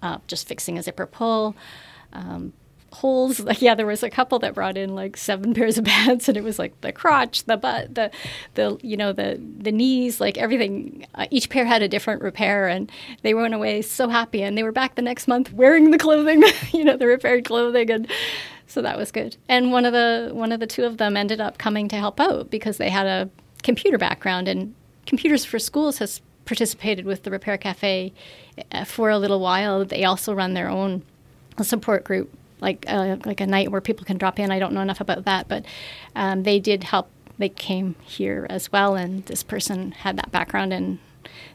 uh, 0.02 0.18
just 0.26 0.48
fixing 0.48 0.78
a 0.78 0.82
zipper 0.82 1.06
pull. 1.06 1.54
Um, 2.12 2.52
holes. 2.92 3.40
Like 3.40 3.62
yeah, 3.62 3.74
there 3.74 3.86
was 3.86 4.02
a 4.02 4.10
couple 4.10 4.38
that 4.40 4.54
brought 4.54 4.76
in 4.76 4.94
like 4.94 5.16
seven 5.16 5.54
pairs 5.54 5.78
of 5.78 5.84
pants, 5.84 6.28
and 6.28 6.36
it 6.36 6.44
was 6.44 6.58
like 6.58 6.80
the 6.80 6.92
crotch, 6.92 7.44
the 7.44 7.56
butt, 7.56 7.94
the 7.94 8.10
the 8.54 8.78
you 8.82 8.96
know 8.96 9.12
the 9.12 9.40
the 9.58 9.72
knees, 9.72 10.20
like 10.20 10.38
everything. 10.38 11.06
Uh, 11.14 11.26
each 11.30 11.48
pair 11.48 11.64
had 11.64 11.82
a 11.82 11.88
different 11.88 12.22
repair, 12.22 12.68
and 12.68 12.90
they 13.22 13.34
went 13.34 13.54
away 13.54 13.82
so 13.82 14.08
happy, 14.08 14.42
and 14.42 14.56
they 14.56 14.62
were 14.62 14.72
back 14.72 14.94
the 14.94 15.02
next 15.02 15.26
month 15.26 15.52
wearing 15.52 15.90
the 15.90 15.98
clothing, 15.98 16.42
you 16.72 16.84
know, 16.84 16.96
the 16.96 17.06
repaired 17.06 17.44
clothing, 17.44 17.90
and 17.90 18.06
so 18.72 18.80
that 18.80 18.96
was 18.96 19.12
good. 19.12 19.36
And 19.48 19.70
one 19.70 19.84
of 19.84 19.92
the 19.92 20.30
one 20.32 20.50
of 20.50 20.58
the 20.58 20.66
two 20.66 20.84
of 20.84 20.96
them 20.96 21.14
ended 21.14 21.40
up 21.40 21.58
coming 21.58 21.88
to 21.88 21.96
help 21.96 22.18
out 22.18 22.50
because 22.50 22.78
they 22.78 22.88
had 22.88 23.06
a 23.06 23.28
computer 23.62 23.98
background, 23.98 24.48
and 24.48 24.74
Computers 25.04 25.44
for 25.44 25.58
Schools 25.58 25.98
has 25.98 26.22
participated 26.46 27.04
with 27.04 27.22
the 27.22 27.30
Repair 27.30 27.58
Cafe 27.58 28.12
uh, 28.72 28.84
for 28.84 29.10
a 29.10 29.18
little 29.18 29.40
while. 29.40 29.84
They 29.84 30.04
also 30.04 30.32
run 30.32 30.54
their 30.54 30.70
own 30.70 31.02
support 31.60 32.02
group 32.02 32.32
like 32.60 32.86
uh, 32.88 33.16
like 33.26 33.42
a 33.42 33.46
night 33.46 33.70
where 33.70 33.82
people 33.82 34.06
can 34.06 34.16
drop 34.16 34.38
in. 34.38 34.50
I 34.50 34.58
don't 34.58 34.72
know 34.72 34.80
enough 34.80 35.02
about 35.02 35.26
that, 35.26 35.48
but 35.48 35.66
um, 36.16 36.44
they 36.44 36.58
did 36.58 36.84
help. 36.84 37.10
They 37.36 37.50
came 37.50 37.94
here 38.02 38.46
as 38.48 38.72
well, 38.72 38.94
and 38.94 39.26
this 39.26 39.42
person 39.42 39.92
had 39.92 40.16
that 40.16 40.32
background, 40.32 40.72
and 40.72 40.98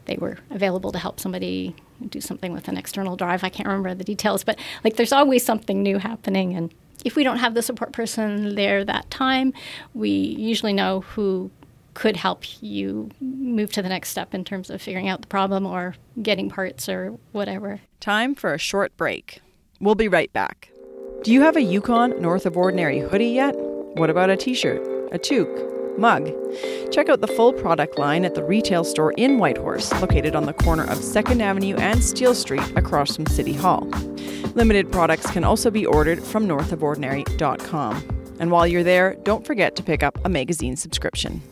they 0.04 0.16
were 0.16 0.38
available 0.50 0.92
to 0.92 0.98
help 0.98 1.18
somebody 1.18 1.74
do 2.08 2.20
something 2.20 2.52
with 2.52 2.68
an 2.68 2.76
external 2.76 3.16
drive. 3.16 3.42
I 3.42 3.48
can't 3.48 3.66
remember 3.66 3.92
the 3.94 4.04
details, 4.04 4.44
but 4.44 4.56
like 4.84 4.94
there's 4.94 5.12
always 5.12 5.44
something 5.44 5.82
new 5.82 5.98
happening, 5.98 6.54
and 6.54 6.72
if 7.04 7.16
we 7.16 7.24
don't 7.24 7.38
have 7.38 7.54
the 7.54 7.62
support 7.62 7.92
person 7.92 8.54
there 8.54 8.84
that 8.84 9.10
time, 9.10 9.52
we 9.94 10.10
usually 10.10 10.72
know 10.72 11.00
who 11.00 11.50
could 11.94 12.16
help 12.16 12.44
you 12.62 13.10
move 13.20 13.72
to 13.72 13.82
the 13.82 13.88
next 13.88 14.10
step 14.10 14.32
in 14.32 14.44
terms 14.44 14.70
of 14.70 14.80
figuring 14.80 15.08
out 15.08 15.20
the 15.20 15.26
problem 15.26 15.66
or 15.66 15.96
getting 16.22 16.48
parts 16.48 16.88
or 16.88 17.18
whatever. 17.32 17.80
Time 17.98 18.34
for 18.36 18.54
a 18.54 18.58
short 18.58 18.96
break. 18.96 19.40
We'll 19.80 19.96
be 19.96 20.06
right 20.08 20.32
back. 20.32 20.70
Do 21.24 21.32
you 21.32 21.40
have 21.40 21.56
a 21.56 21.62
Yukon 21.62 22.20
North 22.22 22.46
of 22.46 22.56
Ordinary 22.56 23.00
hoodie 23.00 23.30
yet? 23.30 23.54
What 23.56 24.10
about 24.10 24.30
a 24.30 24.36
t 24.36 24.54
shirt, 24.54 24.80
a 25.12 25.18
toque, 25.18 25.67
mug? 25.98 26.30
Check 26.90 27.08
out 27.08 27.20
the 27.20 27.28
full 27.28 27.52
product 27.52 27.98
line 27.98 28.24
at 28.24 28.34
the 28.34 28.44
retail 28.44 28.84
store 28.84 29.12
in 29.12 29.38
Whitehorse, 29.38 29.92
located 30.00 30.34
on 30.34 30.46
the 30.46 30.52
corner 30.52 30.84
of 30.84 30.98
2nd 30.98 31.40
Avenue 31.40 31.76
and 31.76 32.02
Steele 32.02 32.34
Street 32.34 32.62
across 32.76 33.16
from 33.16 33.26
City 33.26 33.52
Hall. 33.52 33.86
Limited 34.54 34.90
products 34.90 35.30
can 35.30 35.44
also 35.44 35.70
be 35.70 35.84
ordered 35.84 36.22
from 36.22 36.46
northofordinary.com. 36.46 38.36
And 38.40 38.50
while 38.50 38.66
you're 38.66 38.84
there, 38.84 39.16
don't 39.24 39.46
forget 39.46 39.76
to 39.76 39.82
pick 39.82 40.02
up 40.02 40.18
a 40.24 40.28
magazine 40.28 40.76
subscription. 40.76 41.42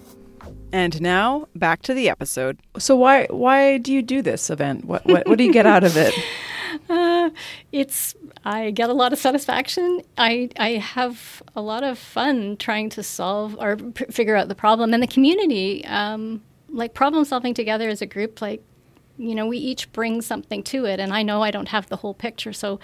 And 0.73 1.01
now 1.01 1.49
back 1.55 1.83
to 1.83 1.95
the 1.95 2.09
episode. 2.09 2.59
So 2.79 2.97
why 2.97 3.27
why 3.31 3.79
do 3.79 3.93
you 3.93 4.03
do 4.03 4.23
this 4.23 4.51
event? 4.51 4.85
What 4.85 5.05
what, 5.07 5.27
what 5.27 5.39
do 5.39 5.45
you 5.45 5.53
get 5.53 5.67
out 5.67 5.85
of 5.85 5.97
it? 5.97 6.15
Uh, 6.91 7.31
it's 7.73 8.15
I 8.47 8.71
get 8.71 8.91
a 8.91 8.93
lot 8.95 9.13
of 9.13 9.19
satisfaction. 9.19 10.03
I 10.17 10.51
I 10.57 10.71
have 10.75 11.43
a 11.57 11.61
lot 11.61 11.83
of 11.83 11.99
fun 11.99 12.57
trying 12.57 12.91
to 12.91 13.03
solve 13.03 13.57
or 13.59 13.77
p- 13.77 14.05
figure 14.05 14.37
out 14.37 14.47
the 14.47 14.55
problem, 14.55 14.95
and 14.95 15.03
the 15.03 15.09
community, 15.09 15.85
um, 15.87 16.43
like 16.69 16.95
problem 16.95 17.25
solving 17.25 17.55
together 17.55 17.89
as 17.89 18.01
a 18.03 18.07
group. 18.07 18.41
Like, 18.41 18.63
you 19.19 19.35
know, 19.35 19.47
we 19.49 19.59
each 19.59 19.91
bring 19.93 20.23
something 20.23 20.63
to 20.63 20.85
it, 20.85 21.01
and 21.01 21.13
I 21.13 21.25
know 21.25 21.43
I 21.43 21.51
don't 21.51 21.69
have 21.71 21.89
the 21.89 21.97
whole 21.97 22.15
picture, 22.15 22.53
so 22.53 22.79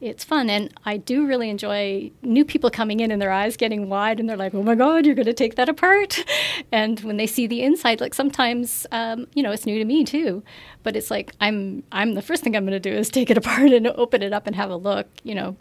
it's 0.00 0.22
fun. 0.22 0.48
And 0.48 0.72
I 0.84 0.96
do 0.96 1.26
really 1.26 1.50
enjoy 1.50 2.10
new 2.22 2.44
people 2.44 2.70
coming 2.70 3.00
in 3.00 3.10
and 3.10 3.20
their 3.20 3.32
eyes 3.32 3.56
getting 3.56 3.88
wide 3.88 4.20
and 4.20 4.28
they're 4.28 4.36
like, 4.36 4.54
oh 4.54 4.62
my 4.62 4.74
God, 4.74 5.04
you're 5.04 5.14
going 5.14 5.26
to 5.26 5.32
take 5.32 5.56
that 5.56 5.68
apart. 5.68 6.24
And 6.70 7.00
when 7.00 7.16
they 7.16 7.26
see 7.26 7.46
the 7.46 7.62
inside, 7.62 8.00
like 8.00 8.12
sometimes, 8.14 8.86
um, 8.92 9.26
you 9.34 9.42
know, 9.42 9.52
it's 9.52 9.64
new 9.64 9.78
to 9.78 9.84
me 9.84 10.04
too. 10.04 10.42
But 10.82 10.96
it's 10.96 11.10
like, 11.10 11.32
I'm, 11.40 11.82
I'm 11.92 12.14
the 12.14 12.20
first 12.20 12.42
thing 12.42 12.54
I'm 12.54 12.64
going 12.64 12.80
to 12.80 12.90
do 12.90 12.94
is 12.94 13.08
take 13.08 13.30
it 13.30 13.38
apart 13.38 13.70
and 13.72 13.86
open 13.86 14.22
it 14.22 14.32
up 14.32 14.46
and 14.46 14.54
have 14.54 14.70
a 14.70 14.76
look, 14.76 15.06
you 15.22 15.34
know, 15.34 15.56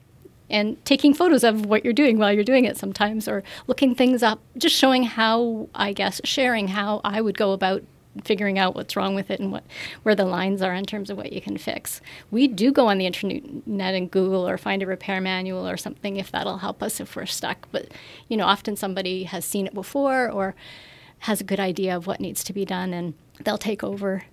and 0.50 0.84
taking 0.86 1.14
photos 1.14 1.44
of 1.44 1.66
what 1.66 1.84
you're 1.84 1.94
doing 1.94 2.18
while 2.18 2.34
you're 2.34 2.44
doing 2.44 2.66
it 2.66 2.78
sometimes 2.78 3.28
or 3.28 3.44
looking 3.68 3.96
things 3.96 4.22
up, 4.22 4.40
just 4.58 4.76
showing 4.76 5.04
how, 5.04 5.70
I 5.74 5.94
guess, 5.94 6.20
sharing 6.24 6.70
how 6.70 7.02
I 7.04 7.22
would 7.22 7.38
go 7.38 7.52
about 7.54 7.84
figuring 8.24 8.60
out 8.60 8.76
what's 8.76 8.96
wrong 8.96 9.16
with 9.16 9.30
it 9.30 9.40
and 9.40 9.52
what 9.52 9.64
where 10.04 10.16
the 10.16 10.26
lines 10.26 10.62
are 10.62 10.74
in 10.74 10.86
terms 10.86 11.10
of 11.10 11.18
what 11.18 11.34
you 11.34 11.42
can 11.42 11.58
fix. 11.58 12.02
We 12.32 12.48
do 12.48 12.72
go 12.72 12.88
on 12.88 12.98
the 12.98 13.06
internet 13.06 13.96
and 13.96 14.10
Google 14.12 14.48
or 14.48 14.58
find 14.58 14.82
a 14.84 14.86
repair 14.86 15.22
manual 15.22 15.68
or 15.68 15.78
something 15.78 16.18
if 16.18 16.32
that'll 16.32 16.60
help 16.60 16.82
us 16.84 17.00
if 17.00 17.16
we're 17.16 17.26
stuck. 17.26 17.68
But 17.72 17.92
you 18.28 18.38
know, 18.38 18.46
often 18.46 18.76
somebody 18.76 19.24
has 19.24 19.46
seen 19.46 19.68
it 19.68 19.74
before 19.74 20.30
or 20.30 20.56
has 21.20 21.42
a 21.42 21.44
good 21.44 21.60
idea 21.60 21.96
of 21.96 22.08
what 22.08 22.20
needs 22.20 22.44
to 22.44 22.54
be 22.54 22.66
done 22.66 22.94
and 22.94 23.14
they'll 23.44 23.58
take 23.58 23.84
over. 23.84 24.24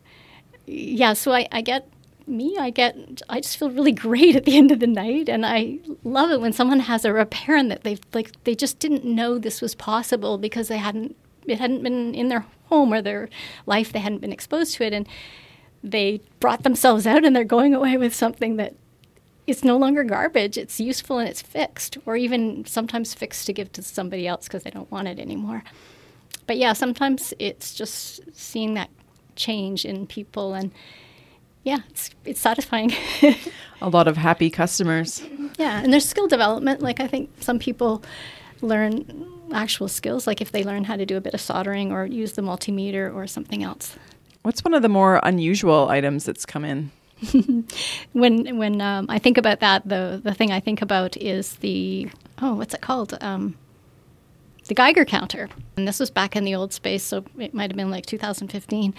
Yeah, 0.66 1.12
so 1.12 1.33
I, 1.33 1.47
I 1.53 1.61
get 1.61 1.88
me, 2.27 2.57
I 2.59 2.70
get, 2.70 3.23
I 3.29 3.40
just 3.40 3.59
feel 3.59 3.70
really 3.70 3.92
great 4.07 4.37
at 4.37 4.44
the 4.44 4.57
end 4.57 4.70
of 4.70 4.81
the 4.81 4.87
night, 4.87 5.29
and 5.29 5.44
I 5.44 5.79
love 6.03 6.31
it 6.31 6.40
when 6.40 6.53
someone 6.53 6.81
has 6.81 7.05
a 7.05 7.12
repair 7.12 7.57
and 7.57 7.70
that 7.70 7.83
they 7.83 7.99
like 8.12 8.33
they 8.44 8.55
just 8.55 8.79
didn't 8.79 9.05
know 9.05 9.38
this 9.38 9.61
was 9.61 9.75
possible 9.75 10.38
because 10.38 10.68
they 10.68 10.79
hadn't 10.79 11.16
it 11.47 11.59
hadn't 11.59 11.83
been 11.83 12.14
in 12.14 12.29
their 12.29 12.47
home 12.74 12.92
or 12.92 13.00
their 13.00 13.28
life 13.66 13.92
they 13.92 14.00
hadn't 14.00 14.20
been 14.20 14.32
exposed 14.32 14.74
to 14.74 14.84
it 14.84 14.92
and 14.92 15.08
they 15.82 16.20
brought 16.40 16.62
themselves 16.62 17.06
out 17.06 17.24
and 17.24 17.37
they're 17.37 17.44
going 17.44 17.74
away 17.74 17.96
with 17.96 18.14
something 18.14 18.56
that 18.56 18.74
is 19.46 19.62
no 19.62 19.76
longer 19.76 20.02
garbage. 20.02 20.56
It's 20.56 20.80
useful 20.80 21.18
and 21.18 21.28
it's 21.28 21.42
fixed 21.42 21.98
or 22.06 22.16
even 22.16 22.64
sometimes 22.64 23.12
fixed 23.12 23.46
to 23.46 23.52
give 23.52 23.70
to 23.72 23.82
somebody 23.82 24.26
else 24.26 24.48
because 24.48 24.62
they 24.62 24.70
don't 24.70 24.90
want 24.90 25.08
it 25.08 25.18
anymore. 25.18 25.62
But 26.46 26.56
yeah 26.56 26.72
sometimes 26.72 27.34
it's 27.38 27.74
just 27.74 28.20
seeing 28.32 28.74
that 28.74 28.90
change 29.37 29.84
in 29.84 30.06
people 30.06 30.54
and 30.54 30.70
yeah 31.64 31.80
it's 31.90 32.10
it's 32.24 32.40
satisfying. 32.40 32.92
A 33.82 33.88
lot 33.90 34.08
of 34.08 34.16
happy 34.16 34.48
customers. 34.48 35.22
Yeah 35.58 35.82
and 35.82 35.92
there's 35.92 36.08
skill 36.08 36.28
development. 36.28 36.80
Like 36.80 37.00
i 37.00 37.06
think 37.06 37.30
some 37.40 37.58
people 37.58 38.02
learn 38.62 39.34
actual 39.52 39.88
skills, 39.88 40.26
like 40.26 40.40
if 40.40 40.52
they 40.52 40.64
learn 40.64 40.85
how 40.85 40.96
to 40.96 41.07
do 41.07 41.16
a 41.16 41.20
bit 41.20 41.35
of 41.35 41.40
soldering 41.40 41.92
or 41.92 42.07
use 42.07 42.33
the 42.33 42.42
multimeter 42.42 43.14
or 43.14 43.26
something 43.26 43.62
else. 43.62 43.96
What's 44.42 44.62
one 44.62 44.74
of 44.74 44.83
the 44.83 44.88
more 44.88 45.20
unusual 45.22 45.88
items 45.88 46.24
that's 46.24 46.44
come 46.44 46.64
in? 46.64 46.90
when 48.12 48.59
when 48.59 48.80
um, 48.80 49.07
I 49.09 49.18
think 49.18 49.38
about 49.38 49.61
that, 49.61 49.88
the 49.88 50.20
the 50.22 50.35
thing 50.35 50.50
I 50.50 50.61
think 50.61 50.83
about 50.83 51.16
is 51.16 51.57
the 51.57 52.11
oh, 52.42 52.54
what's 52.54 52.74
it 52.74 52.80
called? 52.80 53.16
Um, 53.20 53.57
the 54.66 54.74
Geiger 54.74 55.04
counter. 55.04 55.48
And 55.76 55.87
this 55.87 56.00
was 56.00 56.11
back 56.11 56.37
in 56.37 56.44
the 56.44 56.54
old 56.54 56.72
space, 56.72 57.02
so 57.02 57.24
it 57.38 57.54
might 57.54 57.70
have 57.70 57.76
been 57.76 57.90
like 57.90 58.07
2015. 58.07 58.94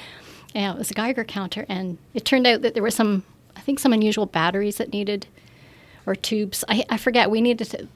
Yeah, 0.54 0.74
it 0.74 0.78
was 0.78 0.92
a 0.92 0.94
Geiger 0.94 1.24
counter, 1.24 1.66
and 1.68 1.98
it 2.14 2.24
turned 2.24 2.48
out 2.48 2.62
that 2.62 2.74
there 2.74 2.84
were 2.84 2.92
some, 2.92 3.24
I 3.56 3.62
think, 3.62 3.80
some 3.80 3.92
unusual 3.92 4.26
batteries 4.26 4.78
that 4.78 4.94
needed, 4.94 5.28
or 6.06 6.16
tubes. 6.16 6.64
I, 6.70 6.86
I 6.90 6.98
forget. 6.98 7.30
We 7.30 7.42
needed 7.42 7.70
to 7.72 7.88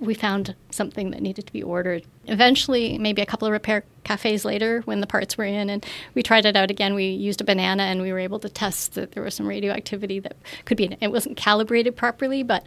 we 0.00 0.14
found 0.14 0.54
something 0.70 1.10
that 1.10 1.20
needed 1.20 1.46
to 1.46 1.52
be 1.52 1.62
ordered. 1.62 2.04
Eventually, 2.26 2.98
maybe 2.98 3.22
a 3.22 3.26
couple 3.26 3.46
of 3.46 3.52
repair 3.52 3.84
cafes 4.04 4.44
later, 4.44 4.82
when 4.84 5.00
the 5.00 5.06
parts 5.06 5.38
were 5.38 5.44
in, 5.44 5.70
and 5.70 5.84
we 6.14 6.22
tried 6.22 6.44
it 6.44 6.56
out 6.56 6.70
again, 6.70 6.94
we 6.94 7.06
used 7.06 7.40
a 7.40 7.44
banana 7.44 7.84
and 7.84 8.02
we 8.02 8.12
were 8.12 8.18
able 8.18 8.38
to 8.40 8.48
test 8.48 8.94
that 8.94 9.12
there 9.12 9.22
was 9.22 9.34
some 9.34 9.46
radioactivity 9.46 10.18
that 10.20 10.36
could 10.64 10.76
be. 10.76 10.96
It 11.00 11.12
wasn't 11.12 11.36
calibrated 11.36 11.96
properly, 11.96 12.42
but 12.42 12.64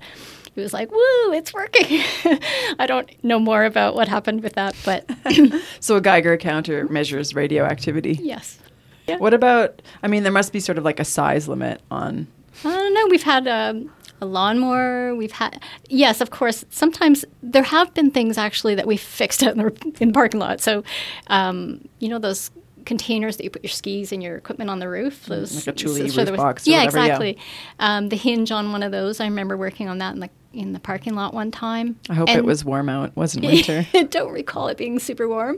it 0.56 0.62
was 0.62 0.74
like, 0.74 0.92
"Woo, 0.92 1.34
it's 1.34 1.54
working." 1.54 2.02
I 2.80 2.86
don't 2.88 3.12
know 3.24 3.40
more 3.40 3.66
about 3.66 3.96
what 3.96 4.08
happened 4.08 4.42
with 4.42 4.54
that, 4.54 4.76
but 4.86 5.10
so 5.80 5.98
a 5.98 6.02
Geiger 6.02 6.38
counter 6.38 6.88
measures 6.88 7.36
radioactivity. 7.36 8.20
Yes. 8.22 8.60
Yeah. 9.08 9.18
What 9.18 9.34
about? 9.34 9.82
I 10.02 10.08
mean, 10.08 10.24
there 10.24 10.32
must 10.32 10.54
be 10.54 10.60
sort 10.60 10.78
of 10.78 10.84
like 10.84 11.00
a 11.00 11.06
size 11.06 11.48
limit 11.48 11.82
on. 11.92 12.28
I 12.64 12.70
don't 12.70 12.94
know. 12.94 13.08
We've 13.10 13.24
had 13.24 13.48
um, 13.48 13.92
a 14.21 14.25
lawnmower. 14.25 15.15
We've 15.15 15.32
had 15.32 15.62
yes, 15.89 16.21
of 16.21 16.32
course. 16.32 16.65
Sometimes 16.69 17.25
there 17.43 17.63
have 17.63 17.93
been 17.93 18.12
things 18.12 18.38
actually 18.38 18.75
that 18.75 18.88
we 18.88 18.97
fixed 19.19 19.43
out 19.43 19.56
in 19.56 19.60
the, 19.60 19.93
in 19.99 20.10
the 20.10 20.13
parking 20.13 20.39
lot. 20.39 20.62
So, 20.62 20.84
um, 21.28 21.88
you 21.99 22.10
know 22.10 22.19
those 22.19 22.51
containers 22.86 23.38
that 23.38 23.43
you 23.43 23.49
put 23.49 23.63
your 23.63 23.71
skis 23.71 24.12
and 24.12 24.21
your 24.21 24.38
equipment 24.38 24.69
on 24.69 24.80
the 24.80 24.88
roof. 24.88 25.25
Mm, 25.25 25.28
those 25.28 25.67
like 25.67 25.75
a 25.75 25.80
Thule 25.80 25.95
roof 25.95 26.15
was, 26.15 26.32
box. 26.32 26.67
yeah, 26.67 26.86
whatever, 26.86 26.97
exactly. 26.99 27.38
Yeah. 27.80 27.97
Um, 27.97 28.10
the 28.10 28.15
hinge 28.15 28.51
on 28.51 28.71
one 28.71 28.84
of 28.84 28.91
those. 28.91 29.19
I 29.19 29.25
remember 29.25 29.58
working 29.58 29.89
on 29.89 29.97
that 29.99 30.13
in 30.13 30.19
the 30.19 30.30
in 30.54 30.71
the 30.71 30.80
parking 30.80 31.15
lot 31.15 31.34
one 31.34 31.51
time. 31.51 31.99
I 32.10 32.13
hope 32.13 32.30
and 32.30 32.38
it 32.38 32.45
was 32.45 32.63
warm 32.63 32.88
out. 32.88 33.10
It 33.10 33.15
wasn't 33.15 33.45
winter. 33.47 33.86
I 33.93 34.04
don't 34.04 34.32
recall 34.32 34.67
it 34.69 34.78
being 34.78 34.99
super 34.99 35.28
warm. 35.28 35.58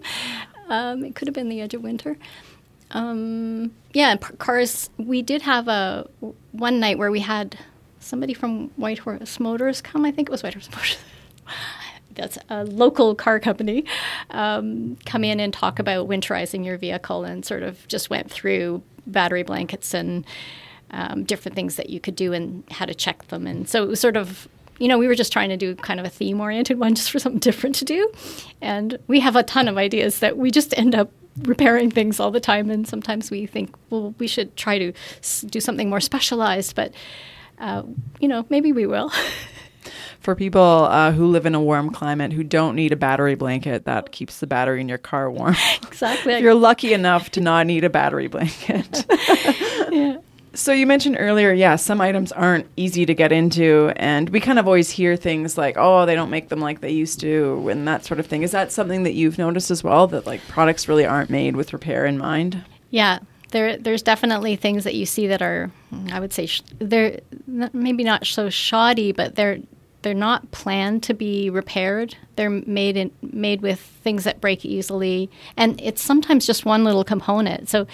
Um, 0.70 1.04
it 1.06 1.16
could 1.16 1.28
have 1.28 1.36
been 1.36 1.50
the 1.50 1.62
edge 1.62 1.74
of 1.74 1.84
winter. 1.84 2.18
Um, 2.92 3.72
yeah, 3.94 4.16
cars. 4.16 4.90
We 4.98 5.22
did 5.22 5.42
have 5.44 5.68
a 5.68 6.08
one 6.52 6.80
night 6.80 6.98
where 6.98 7.12
we 7.12 7.20
had 7.20 7.58
somebody 8.08 8.34
from 8.34 8.70
Whitehorse 8.70 9.40
Motors 9.40 9.82
come. 9.82 10.06
I 10.06 10.12
think 10.12 10.30
it 10.30 10.32
was 10.32 10.44
Whitehorse 10.44 10.70
Motors. 10.72 10.98
That's 12.16 12.38
a 12.50 12.64
local 12.64 13.14
car 13.14 13.40
company. 13.40 13.86
Um, 14.32 14.98
come 15.06 15.24
in 15.24 15.40
and 15.40 15.54
talk 15.54 15.78
about 15.78 16.08
winterizing 16.08 16.66
your 16.66 16.78
vehicle, 16.78 17.24
and 17.24 17.46
sort 17.46 17.64
of 17.64 17.88
just 17.88 18.10
went 18.10 18.32
through 18.32 18.82
battery 19.06 19.44
blankets 19.44 19.94
and 19.94 20.26
um, 20.92 21.24
different 21.26 21.56
things 21.56 21.76
that 21.76 21.90
you 21.90 22.00
could 22.00 22.16
do 22.16 22.34
and 22.34 22.64
how 22.72 22.86
to 22.86 22.96
check 22.96 23.28
them. 23.28 23.46
And 23.46 23.70
so 23.70 23.84
it 23.84 23.88
was 23.88 24.00
sort 24.00 24.18
of 24.18 24.48
you 24.80 24.88
know, 24.88 24.98
we 24.98 25.08
were 25.08 25.16
just 25.16 25.34
trying 25.34 25.50
to 25.50 25.58
do 25.58 25.76
kind 25.76 26.00
of 26.00 26.06
a 26.06 26.10
theme 26.10 26.40
oriented 26.40 26.80
one 26.80 26.96
just 26.96 27.12
for 27.12 27.20
something 27.20 27.40
different 27.40 27.76
to 27.78 27.86
do. 27.86 28.12
And 28.62 28.98
we 29.08 29.20
have 29.20 29.36
a 29.36 29.44
ton 29.44 29.68
of 29.68 29.78
ideas 29.78 30.20
that 30.20 30.38
we 30.38 30.52
just 30.52 30.78
end 30.78 30.96
up 30.96 31.12
repairing 31.44 31.92
things 31.92 32.20
all 32.20 32.32
the 32.32 32.40
time. 32.40 32.70
And 32.70 32.88
sometimes 32.88 33.30
we 33.32 33.46
think, 33.46 33.74
well, 33.90 34.14
we 34.20 34.28
should 34.28 34.56
try 34.56 34.78
to 34.78 34.94
do 35.48 35.60
something 35.60 35.90
more 35.90 36.00
specialized. 36.00 36.76
But 36.76 36.94
uh, 37.60 37.84
you 38.20 38.28
know, 38.28 38.46
maybe 38.50 38.72
we 38.72 38.86
will. 38.86 39.12
For 40.20 40.36
people 40.36 40.62
uh, 40.62 41.14
who 41.14 41.28
live 41.28 41.46
in 41.46 41.56
a 41.56 41.62
warm 41.62 41.90
climate 41.90 42.34
who 42.34 42.44
don't 42.44 42.76
need 42.76 42.92
a 42.92 42.98
battery 42.98 43.36
blanket 43.36 43.86
that 43.86 44.12
keeps 44.12 44.40
the 44.40 44.48
battery 44.48 44.82
in 44.82 44.90
your 44.90 44.98
car 44.98 45.32
warm. 45.32 45.56
Exactly. 45.84 46.38
You're 46.42 46.54
lucky 46.54 46.94
enough 46.94 47.32
to 47.32 47.42
not 47.42 47.66
need 47.66 47.86
a 47.86 47.90
battery 47.90 48.28
blanket. 48.28 49.06
yeah. 49.90 50.18
So 50.54 50.74
you 50.74 50.86
mentioned 50.86 51.18
earlier, 51.20 51.54
yeah, 51.54 51.78
some 51.78 52.02
items 52.02 52.32
aren't 52.32 52.66
easy 52.76 53.06
to 53.06 53.14
get 53.14 53.32
into, 53.32 53.94
and 53.96 54.28
we 54.30 54.40
kind 54.40 54.58
of 54.58 54.66
always 54.66 54.90
hear 54.90 55.16
things 55.16 55.56
like, 55.56 55.76
"Oh, 55.78 56.08
they 56.08 56.16
don't 56.16 56.32
make 56.32 56.50
them 56.50 56.60
like 56.60 56.82
they 56.82 56.90
used 56.90 57.20
to," 57.20 57.70
and 57.70 57.88
that 57.88 58.04
sort 58.04 58.20
of 58.20 58.26
thing. 58.26 58.42
Is 58.42 58.52
that 58.52 58.72
something 58.72 59.04
that 59.04 59.14
you've 59.14 59.38
noticed 59.38 59.70
as 59.70 59.84
well? 59.84 60.08
That 60.08 60.26
like 60.26 60.42
products 60.48 60.90
really 60.90 61.06
aren't 61.06 61.30
made 61.30 61.56
with 61.56 61.74
repair 61.74 62.08
in 62.08 62.18
mind? 62.18 62.64
Yeah, 62.90 63.20
there 63.52 63.78
there's 63.78 64.02
definitely 64.02 64.56
things 64.56 64.84
that 64.84 64.96
you 64.96 65.06
see 65.06 65.28
that 65.28 65.42
are 65.42 65.72
I 66.12 66.20
would 66.20 66.34
say 66.34 66.46
sh- 66.46 66.64
they're 66.80 67.20
maybe 67.74 68.04
not 68.04 68.26
so 68.26 68.50
shoddy, 68.50 69.12
but 69.12 69.36
they're 69.36 69.60
they're 70.02 70.14
not 70.14 70.52
planned 70.52 71.04
to 71.04 71.14
be 71.14 71.50
repaired. 71.50 72.16
They're 72.36 72.50
made 72.50 72.98
in, 72.98 73.12
made 73.22 73.62
with 73.62 73.80
things 73.80 74.24
that 74.26 74.40
break 74.40 74.64
easily, 74.64 75.30
and 75.56 75.80
it's 75.82 76.02
sometimes 76.02 76.46
just 76.46 76.66
one 76.66 76.84
little 76.84 77.04
component. 77.04 77.68
So 77.70 77.88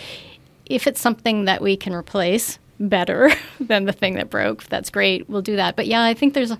if 0.65 0.85
it's 0.87 1.01
something 1.01 1.45
that 1.45 1.61
we 1.61 1.77
can 1.77 1.93
replace 1.93 2.59
better 2.79 3.31
than 3.59 3.85
the 3.85 3.93
thing 3.93 4.15
that 4.15 4.29
broke, 4.29 4.63
that's 4.65 4.89
great. 4.89 5.29
We'll 5.29 5.41
do 5.41 5.55
that. 5.55 5.75
But 5.75 5.87
yeah, 5.87 6.03
I 6.03 6.13
think 6.13 6.33
there's 6.33 6.51
a, 6.51 6.59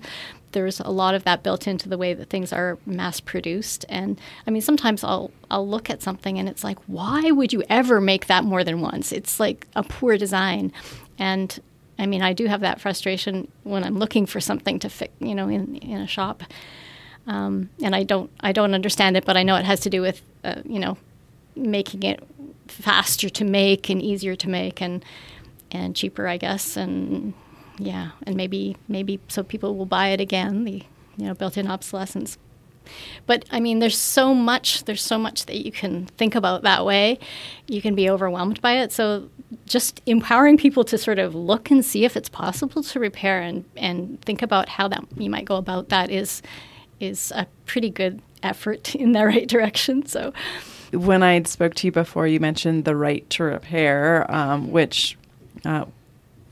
there's 0.54 0.80
a 0.80 0.90
lot 0.90 1.14
of 1.14 1.24
that 1.24 1.42
built 1.42 1.68
into 1.68 1.88
the 1.88 1.98
way 1.98 2.14
that 2.14 2.30
things 2.30 2.52
are 2.52 2.78
mass 2.86 3.20
produced. 3.20 3.84
And 3.90 4.18
I 4.46 4.50
mean, 4.50 4.62
sometimes 4.62 5.04
I'll 5.04 5.30
I'll 5.50 5.68
look 5.68 5.90
at 5.90 6.00
something 6.00 6.38
and 6.38 6.48
it's 6.48 6.64
like, 6.64 6.78
why 6.86 7.30
would 7.30 7.52
you 7.52 7.62
ever 7.68 8.00
make 8.00 8.26
that 8.26 8.44
more 8.44 8.64
than 8.64 8.80
once? 8.80 9.12
It's 9.12 9.38
like 9.38 9.66
a 9.76 9.82
poor 9.82 10.16
design. 10.16 10.72
And 11.18 11.60
I 11.98 12.06
mean, 12.06 12.22
I 12.22 12.32
do 12.32 12.46
have 12.46 12.60
that 12.62 12.80
frustration 12.80 13.50
when 13.62 13.84
I'm 13.84 13.98
looking 13.98 14.24
for 14.26 14.40
something 14.40 14.78
to 14.80 14.88
fix, 14.88 15.12
you 15.20 15.34
know, 15.34 15.48
in 15.48 15.76
in 15.76 16.00
a 16.00 16.06
shop. 16.06 16.42
Um, 17.26 17.70
and 17.82 17.94
I 17.94 18.02
don't 18.02 18.30
I 18.40 18.52
don't 18.52 18.74
understand 18.74 19.16
it, 19.16 19.24
but 19.24 19.36
I 19.36 19.42
know 19.42 19.56
it 19.56 19.64
has 19.64 19.80
to 19.80 19.90
do 19.90 20.00
with 20.00 20.22
uh, 20.42 20.62
you 20.64 20.78
know 20.78 20.96
making 21.56 22.02
it 22.02 22.22
faster 22.68 23.28
to 23.28 23.44
make 23.44 23.90
and 23.90 24.00
easier 24.00 24.34
to 24.36 24.48
make 24.48 24.80
and 24.80 25.04
and 25.70 25.94
cheaper, 25.96 26.26
I 26.26 26.36
guess, 26.36 26.76
and 26.76 27.34
yeah, 27.78 28.10
and 28.24 28.36
maybe 28.36 28.76
maybe 28.88 29.20
so 29.28 29.42
people 29.42 29.76
will 29.76 29.86
buy 29.86 30.08
it 30.08 30.20
again. 30.20 30.64
The 30.64 30.82
you 31.16 31.26
know 31.26 31.34
built-in 31.34 31.68
obsolescence. 31.68 32.38
But 33.26 33.46
I 33.50 33.60
mean, 33.60 33.78
there's 33.78 33.98
so 33.98 34.34
much. 34.34 34.84
There's 34.84 35.02
so 35.02 35.18
much 35.18 35.46
that 35.46 35.64
you 35.64 35.72
can 35.72 36.06
think 36.18 36.34
about 36.34 36.62
that 36.62 36.84
way. 36.84 37.18
You 37.66 37.80
can 37.80 37.94
be 37.94 38.10
overwhelmed 38.10 38.60
by 38.60 38.78
it. 38.78 38.92
So 38.92 39.30
just 39.66 40.02
empowering 40.06 40.58
people 40.58 40.84
to 40.84 40.98
sort 40.98 41.18
of 41.18 41.34
look 41.34 41.70
and 41.70 41.84
see 41.84 42.04
if 42.04 42.16
it's 42.16 42.28
possible 42.28 42.82
to 42.82 43.00
repair 43.00 43.40
and 43.40 43.64
and 43.76 44.20
think 44.22 44.42
about 44.42 44.68
how 44.68 44.88
that 44.88 45.04
you 45.16 45.30
might 45.30 45.44
go 45.44 45.56
about 45.56 45.88
that 45.88 46.10
is 46.10 46.42
is 47.00 47.32
a 47.34 47.46
pretty 47.66 47.90
good 47.90 48.20
effort 48.42 48.94
in 48.94 49.12
the 49.12 49.24
right 49.26 49.48
direction. 49.48 50.06
So 50.06 50.32
when 50.92 51.22
I 51.22 51.42
spoke 51.42 51.74
to 51.76 51.86
you 51.86 51.92
before, 51.92 52.26
you 52.26 52.40
mentioned 52.40 52.84
the 52.84 52.96
right 52.96 53.28
to 53.30 53.44
repair, 53.44 54.30
um, 54.32 54.70
which 54.70 55.16
uh, 55.64 55.86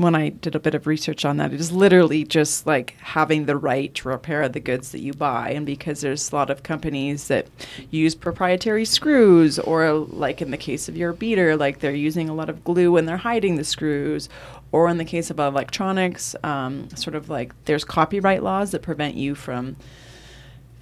when 0.03 0.15
I 0.15 0.31
did 0.31 0.55
a 0.55 0.61
bit 0.61 0.75
of 0.75 0.87
research 0.87 1.25
on 1.25 1.37
that, 1.39 1.53
it 1.53 1.61
is 1.61 1.73
literally 1.73 2.25
just 2.25 2.67
like 2.67 2.97
having 3.01 3.47
the 3.47 3.57
right 3.57 3.93
to 3.95 4.09
repair 4.09 4.49
the 4.49 4.61
goods 4.61 4.93
that 4.93 5.01
you 5.01 5.13
buy. 5.13 5.51
And 5.51 5.65
because 5.65 6.01
there's 6.01 6.31
a 6.31 6.35
lot 6.35 6.51
of 6.51 6.63
companies 6.63 7.29
that 7.29 7.47
use 7.91 8.15
proprietary 8.15 8.85
screws, 8.85 9.59
or 9.59 9.93
like 9.93 10.43
in 10.43 10.51
the 10.51 10.57
case 10.57 10.89
of 10.89 10.97
your 10.97 11.13
beater, 11.13 11.57
like 11.57 11.81
they're 11.81 11.93
using 11.93 12.29
a 12.29 12.35
lot 12.35 12.51
of 12.51 12.65
glue 12.65 12.97
and 12.97 13.09
they're 13.09 13.17
hiding 13.17 13.57
the 13.57 13.65
screws. 13.65 14.29
Or 14.73 14.89
in 14.89 14.97
the 14.97 15.05
case 15.05 15.31
of 15.31 15.39
electronics, 15.39 16.35
um, 16.43 16.89
sort 16.97 17.15
of 17.15 17.29
like 17.29 17.53
there's 17.67 17.85
copyright 17.85 18.43
laws 18.43 18.71
that 18.71 18.81
prevent 18.83 19.15
you 19.17 19.35
from 19.35 19.77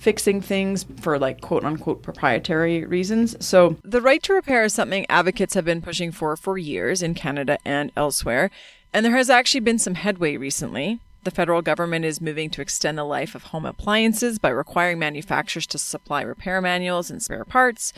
fixing 0.01 0.41
things 0.41 0.87
for 1.03 1.19
like 1.19 1.43
quote 1.43 1.63
unquote 1.63 2.03
proprietary 2.03 2.85
reasons. 2.87 3.37
So, 3.45 3.77
the 3.85 4.01
right 4.01 4.23
to 4.23 4.33
repair 4.33 4.65
is 4.65 4.73
something 4.73 5.07
advocates 5.09 5.55
have 5.55 5.67
been 5.67 5.83
pushing 5.83 6.11
for 6.11 6.37
for 6.37 6.57
years 6.57 7.03
in 7.03 7.15
Canada 7.15 7.59
and 7.65 7.93
elsewhere. 7.97 8.51
And 8.93 9.05
there 9.05 9.17
has 9.17 9.31
actually 9.31 9.61
been 9.61 9.79
some 9.79 9.95
headway 9.95 10.37
recently. 10.37 11.01
The 11.23 11.31
federal 11.31 11.61
government 11.61 12.07
is 12.07 12.21
moving 12.21 12.49
to 12.51 12.63
extend 12.63 12.97
the 12.97 13.05
life 13.05 13.35
of 13.35 13.45
home 13.45 13.67
appliances 13.67 14.39
by 14.39 14.49
requiring 14.49 14.99
manufacturers 14.99 15.67
to 15.67 15.79
supply 15.79 16.23
repair 16.23 16.63
manuals 16.63 17.11
and 17.11 17.23
spare 17.23 17.45
parts. 17.45 17.93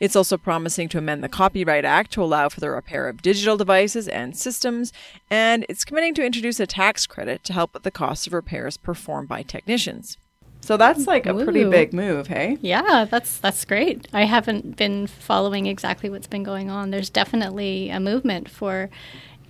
It's 0.00 0.16
also 0.16 0.36
promising 0.36 0.88
to 0.88 0.98
amend 0.98 1.22
the 1.22 1.28
Copyright 1.28 1.84
Act 1.84 2.10
to 2.12 2.22
allow 2.22 2.48
for 2.48 2.58
the 2.58 2.70
repair 2.70 3.08
of 3.08 3.22
digital 3.22 3.56
devices 3.56 4.08
and 4.08 4.36
systems, 4.36 4.92
and 5.30 5.64
it's 5.68 5.84
committing 5.84 6.14
to 6.14 6.26
introduce 6.26 6.58
a 6.58 6.66
tax 6.66 7.06
credit 7.06 7.44
to 7.44 7.52
help 7.52 7.74
with 7.74 7.84
the 7.84 7.92
cost 7.92 8.26
of 8.26 8.32
repairs 8.32 8.76
performed 8.76 9.28
by 9.28 9.42
technicians. 9.42 10.18
So 10.60 10.76
that's 10.76 11.06
like 11.06 11.26
a 11.26 11.34
pretty 11.34 11.68
big 11.68 11.92
move, 11.92 12.26
hey? 12.26 12.56
Yeah, 12.62 13.04
that's 13.04 13.38
that's 13.38 13.66
great. 13.66 14.08
I 14.14 14.24
haven't 14.24 14.76
been 14.76 15.06
following 15.06 15.66
exactly 15.66 16.08
what's 16.08 16.26
been 16.26 16.42
going 16.42 16.70
on. 16.70 16.90
There's 16.90 17.10
definitely 17.10 17.90
a 17.90 18.00
movement 18.00 18.48
for 18.48 18.88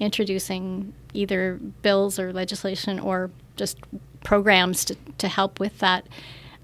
introducing 0.01 0.93
either 1.13 1.59
bills 1.83 2.19
or 2.19 2.33
legislation 2.33 2.99
or 2.99 3.31
just 3.57 3.79
programs 4.25 4.85
to, 4.87 4.97
to 5.19 5.29
help 5.29 5.61
with 5.61 5.79
that. 5.79 6.07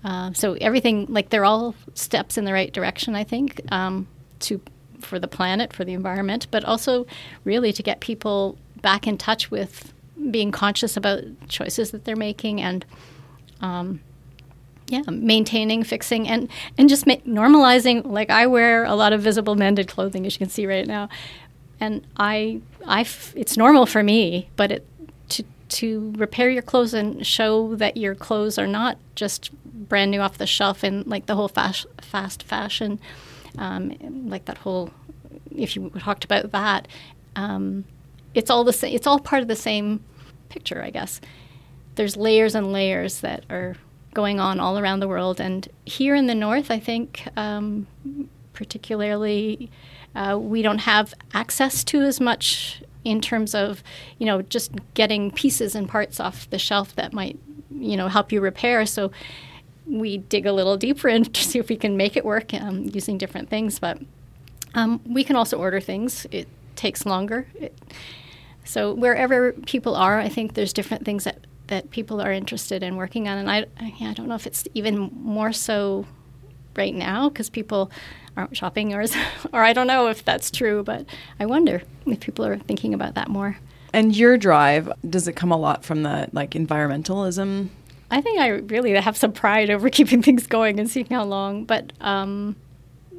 Uh, 0.02 0.32
so 0.32 0.54
everything, 0.54 1.06
like 1.08 1.30
they're 1.30 1.44
all 1.44 1.74
steps 1.94 2.38
in 2.38 2.44
the 2.44 2.52
right 2.52 2.72
direction, 2.72 3.14
I 3.14 3.24
think, 3.24 3.60
um, 3.70 4.08
to 4.40 4.60
for 5.00 5.18
the 5.18 5.28
planet, 5.28 5.72
for 5.72 5.84
the 5.84 5.92
environment, 5.92 6.46
but 6.50 6.64
also 6.64 7.06
really 7.44 7.72
to 7.72 7.82
get 7.82 8.00
people 8.00 8.58
back 8.82 9.06
in 9.06 9.16
touch 9.16 9.50
with 9.50 9.92
being 10.30 10.50
conscious 10.50 10.96
about 10.96 11.22
choices 11.48 11.90
that 11.90 12.04
they're 12.04 12.16
making 12.16 12.60
and 12.60 12.84
um, 13.60 14.00
yeah, 14.88 15.02
maintaining, 15.08 15.84
fixing, 15.84 16.28
and 16.28 16.48
and 16.76 16.88
just 16.88 17.06
ma- 17.06 17.14
normalizing. 17.26 18.04
Like 18.04 18.30
I 18.30 18.46
wear 18.46 18.84
a 18.84 18.94
lot 18.94 19.12
of 19.12 19.22
visible 19.22 19.54
mended 19.54 19.88
clothing, 19.88 20.26
as 20.26 20.34
you 20.34 20.38
can 20.38 20.48
see 20.48 20.66
right 20.66 20.86
now, 20.86 21.08
and 21.80 22.06
I, 22.16 22.60
I, 22.86 23.00
f- 23.00 23.32
it's 23.36 23.56
normal 23.56 23.86
for 23.86 24.02
me, 24.02 24.50
but 24.56 24.70
it 24.72 24.86
to 25.30 25.44
to 25.70 26.12
repair 26.16 26.50
your 26.50 26.62
clothes 26.62 26.94
and 26.94 27.24
show 27.26 27.74
that 27.76 27.96
your 27.96 28.14
clothes 28.14 28.58
are 28.58 28.66
not 28.66 28.98
just 29.14 29.50
brand 29.88 30.10
new 30.10 30.20
off 30.20 30.38
the 30.38 30.46
shelf 30.46 30.82
and 30.82 31.06
like 31.06 31.26
the 31.26 31.34
whole 31.34 31.48
fast 31.48 31.86
fast 32.00 32.42
fashion, 32.42 33.00
um, 33.58 33.94
like 34.28 34.44
that 34.46 34.58
whole. 34.58 34.90
If 35.54 35.76
you 35.76 35.90
talked 35.98 36.24
about 36.24 36.52
that, 36.52 36.86
um, 37.36 37.84
it's 38.34 38.50
all 38.50 38.64
the. 38.64 38.94
It's 38.94 39.06
all 39.06 39.18
part 39.18 39.42
of 39.42 39.48
the 39.48 39.56
same 39.56 40.02
picture, 40.48 40.82
I 40.82 40.90
guess. 40.90 41.20
There's 41.94 42.16
layers 42.16 42.54
and 42.54 42.72
layers 42.72 43.20
that 43.20 43.44
are 43.50 43.76
going 44.14 44.40
on 44.40 44.60
all 44.60 44.78
around 44.78 45.00
the 45.00 45.08
world. 45.08 45.40
And 45.40 45.68
here 45.84 46.14
in 46.14 46.26
the 46.26 46.34
north, 46.34 46.70
I 46.70 46.78
think, 46.78 47.26
um, 47.36 47.86
particularly, 48.52 49.70
uh, 50.14 50.38
we 50.40 50.62
don't 50.62 50.78
have 50.78 51.14
access 51.32 51.84
to 51.84 52.02
as 52.02 52.20
much 52.20 52.82
in 53.04 53.20
terms 53.20 53.54
of, 53.54 53.82
you 54.18 54.26
know, 54.26 54.42
just 54.42 54.72
getting 54.94 55.30
pieces 55.30 55.74
and 55.74 55.88
parts 55.88 56.20
off 56.20 56.48
the 56.50 56.58
shelf 56.58 56.94
that 56.96 57.12
might, 57.12 57.38
you 57.70 57.96
know, 57.96 58.08
help 58.08 58.32
you 58.32 58.40
repair. 58.40 58.84
So 58.84 59.10
we 59.86 60.18
dig 60.18 60.46
a 60.46 60.52
little 60.52 60.76
deeper 60.76 61.08
and 61.08 61.34
see 61.36 61.58
if 61.58 61.68
we 61.68 61.76
can 61.76 61.96
make 61.96 62.16
it 62.16 62.24
work 62.24 62.52
um, 62.54 62.90
using 62.92 63.18
different 63.18 63.48
things. 63.48 63.78
But 63.78 63.98
um, 64.74 65.00
we 65.06 65.24
can 65.24 65.36
also 65.36 65.58
order 65.58 65.80
things. 65.80 66.26
It 66.30 66.48
takes 66.76 67.06
longer. 67.06 67.46
It, 67.54 67.76
so 68.64 68.92
wherever 68.92 69.52
people 69.52 69.96
are, 69.96 70.20
I 70.20 70.28
think 70.28 70.54
there's 70.54 70.72
different 70.72 71.04
things 71.04 71.24
that 71.24 71.46
that 71.70 71.90
people 71.90 72.20
are 72.20 72.32
interested 72.32 72.82
in 72.82 72.96
working 72.96 73.28
on. 73.28 73.38
And 73.38 73.48
I, 73.50 73.64
I 73.78 74.12
don't 74.14 74.26
know 74.26 74.34
if 74.34 74.44
it's 74.44 74.64
even 74.74 75.08
more 75.14 75.52
so 75.52 76.04
right 76.76 76.94
now 76.94 77.28
because 77.28 77.48
people 77.48 77.92
aren't 78.40 78.56
shopping, 78.56 78.94
or, 78.94 79.04
or 79.52 79.62
I 79.62 79.72
don't 79.72 79.86
know 79.86 80.08
if 80.08 80.24
that's 80.24 80.50
true, 80.50 80.82
but 80.82 81.06
I 81.38 81.46
wonder 81.46 81.82
if 82.06 82.20
people 82.20 82.44
are 82.44 82.58
thinking 82.58 82.94
about 82.94 83.14
that 83.14 83.28
more. 83.28 83.56
And 83.92 84.14
your 84.16 84.36
drive, 84.36 84.92
does 85.08 85.26
it 85.28 85.34
come 85.34 85.52
a 85.52 85.56
lot 85.56 85.84
from 85.84 86.02
the 86.02 86.28
like 86.32 86.50
environmentalism? 86.50 87.68
I 88.10 88.20
think 88.20 88.40
I 88.40 88.48
really 88.48 88.92
have 88.94 89.16
some 89.16 89.32
pride 89.32 89.70
over 89.70 89.88
keeping 89.98 90.22
things 90.22 90.46
going 90.46 90.80
and 90.80 90.90
seeing 90.90 91.06
how 91.06 91.24
long, 91.24 91.64
but 91.64 91.92
um, 92.00 92.56